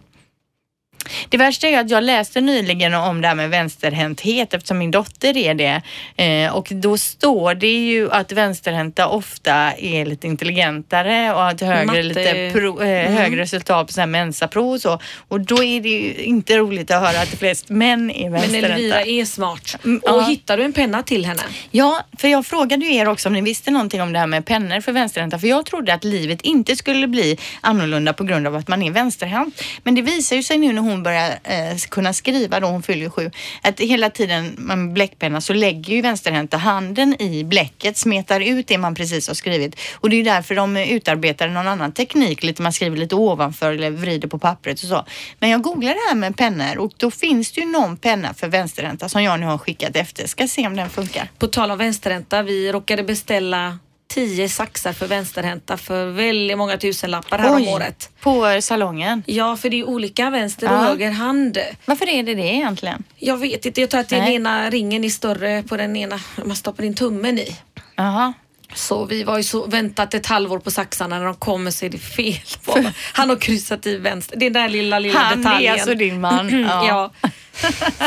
[1.30, 5.38] Det värsta är att jag läste nyligen om det här med vänsterhänthet eftersom min dotter
[5.38, 5.82] är det.
[6.24, 11.86] Eh, och då står det ju att vänsterhänta ofta är lite intelligentare och har högre,
[11.86, 12.02] Matte.
[12.04, 15.00] lite pro, eh, högre resultat på här mensaprov och så.
[15.28, 18.32] Och då är det ju inte roligt att höra att de flest män är Men
[18.32, 18.76] vänsterhänta.
[18.76, 19.78] Elvira är smart.
[19.84, 20.22] Mm, Och ja.
[20.22, 21.42] hittar du en penna till henne?
[21.72, 24.46] Ja, för jag frågade ju er också om ni visste någonting om det här med
[24.46, 25.40] pennor för vänsterhänta.
[25.40, 28.92] För jag trodde att livet inte skulle bli annorlunda på grund av att man är
[28.92, 29.62] vänsterhänt.
[29.84, 33.10] Men det visar ju sig nu när hon börjar eh, kunna skriva, då hon fyller
[33.10, 33.32] sju,
[33.62, 38.78] att hela tiden med bläckpenna så lägger ju vänsterhänta handen i bläcket, smetar ut det
[38.78, 39.80] man precis har skrivit.
[39.94, 43.72] Och det är ju därför de utarbetar någon annan teknik, lite man skriver lite ovanför
[43.72, 45.06] eller vrider på pappret och så.
[45.40, 48.48] Men jag googlade det här med pennor och då finns det ju någon penna för
[48.48, 50.28] vänsterhänta som jag nu har skickat efter.
[50.28, 51.30] Ska se om den funkar.
[51.38, 57.38] På tal om vänsterhänta, vi råkade beställa tio saxar för vänsterhänta för väldigt många tusenlappar
[57.38, 58.10] här om året.
[58.22, 59.24] På salongen?
[59.26, 60.82] Ja, för det är olika vänster och Ja.
[60.84, 61.58] höger hand.
[61.86, 63.04] Varför är det det egentligen?
[63.18, 64.36] Jag vet inte, jag tror att den Nej.
[64.36, 67.56] ena ringen är större på den ena, man stoppar in tummen i.
[67.96, 68.34] Jaha.
[68.74, 71.90] Så vi var ju så väntat ett halvår på saxarna när de kommer så är
[71.90, 72.36] det fel
[72.66, 72.84] på.
[73.14, 74.38] Han har kryssat i vänster.
[74.38, 75.74] Det är den där lilla, lilla Han detaljen.
[75.74, 76.62] är alltså din man?
[76.68, 77.12] ja.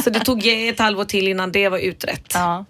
[0.05, 2.31] Så det tog ett halvår till innan det var utrett.
[2.35, 2.65] ja.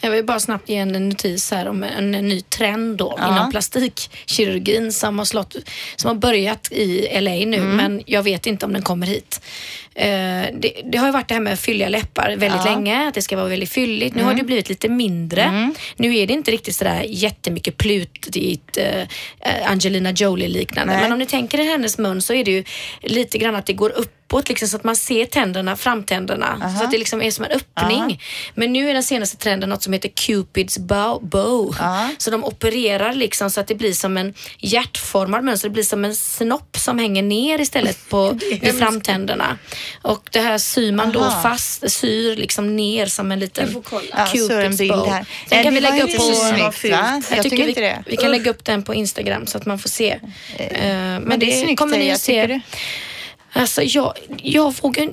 [0.00, 3.28] Jag vill bara snabbt ge en notis här om en, en ny trend då Ja.
[3.32, 5.56] inom plastikkirurgin som har, slått,
[5.96, 7.76] som har börjat i LA nu Mm.
[7.76, 9.40] men jag vet inte om den kommer hit.
[9.98, 12.68] Eh, det, det har ju varit det här med fylliga läppar väldigt Ja.
[12.70, 12.84] Mm.
[12.84, 14.14] länge, att det ska vara väldigt fylligt.
[14.16, 15.72] Nu har det blivit lite mindre.
[15.96, 19.06] Nu är det inte riktigt sådär jättemycket plutigt eh, eh,
[19.70, 20.92] Angelina Jolie-liknande.
[21.00, 22.64] Men om ni tänker i hennes mun så är det ju
[23.02, 26.74] lite grann att det går uppåt liksom, så att man ser tänderna, framtänderna.
[26.78, 28.20] Så att det liksom är som en öppning.
[28.54, 31.28] Men nu är den senaste trenden något som heter Cupids bow.
[31.28, 31.76] bow.
[31.78, 32.08] Ja.
[32.18, 35.68] Så de opererar liksom så att det blir som en hjärtformad mönster.
[35.68, 38.30] Det blir som en snopp som hänger ner istället på
[38.62, 39.58] vid framtänderna.
[40.02, 41.42] Och det här syr man då Aha.
[41.42, 44.02] fast, syr liksom ner som en liten Jag.
[44.12, 45.08] Ja, Cupids bild bow.
[45.10, 45.26] här.
[45.48, 46.22] Den Eh, kan det vi lägga upp på...
[46.22, 47.22] snyggt, va?
[47.30, 48.04] Jag tycker vi, det.
[48.06, 50.10] vi kan lägga upp den på Instagram så att man får se.
[50.56, 50.86] Eh,
[51.20, 52.60] men det är snyggt, kommer ni jag att se.
[53.56, 55.12] Alltså jag, jag vågar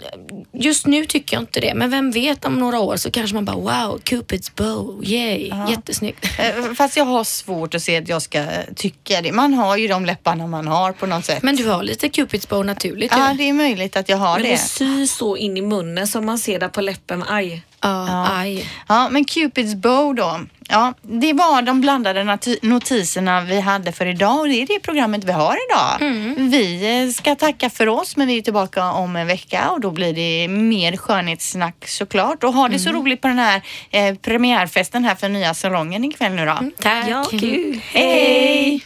[0.56, 3.46] Just nu tycker jag inte det, men vem vet om några år så kanske man
[3.46, 6.26] bara wow, Cupids bow, yay, jättesnyggt.
[6.40, 9.32] Eh, Fast jag har svårt att se att jag ska tycka det.
[9.32, 11.44] Man har ju de läpparna man har på något sätt.
[11.44, 13.38] Men du har lite Cupids bow naturligt ja, ju.
[13.38, 14.50] det är möjligt att jag har Men det.
[14.50, 17.24] det syr så in i munnen som man ser där på läppen.
[17.28, 17.64] Aj.
[17.84, 18.70] Ja, aj.
[18.88, 20.40] Ja, men Cupids bow då.
[20.70, 25.24] Ja, det var de blandade notiserna vi hade för idag och det är det programmet
[25.24, 26.02] vi har idag.
[26.02, 26.50] Mm.
[26.50, 29.92] Vi eh, ska tacka för oss men vi är tillbaka om en vecka och då
[29.92, 32.44] blir det mer skönhetssnack såklart.
[32.44, 33.02] Och ha det så Mm.
[33.02, 33.62] roligt på den här
[33.92, 36.58] eh, premiärfesten här för nya salongen ikväll nu då.
[36.82, 37.06] Tack.
[37.10, 37.80] Ja, kul.
[37.92, 38.84] Hej!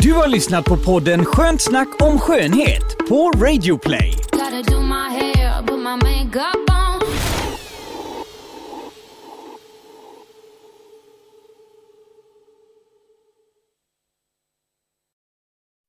[0.00, 4.14] Du har lyssnat på podden Skönt snack om skönhet på Radio Play.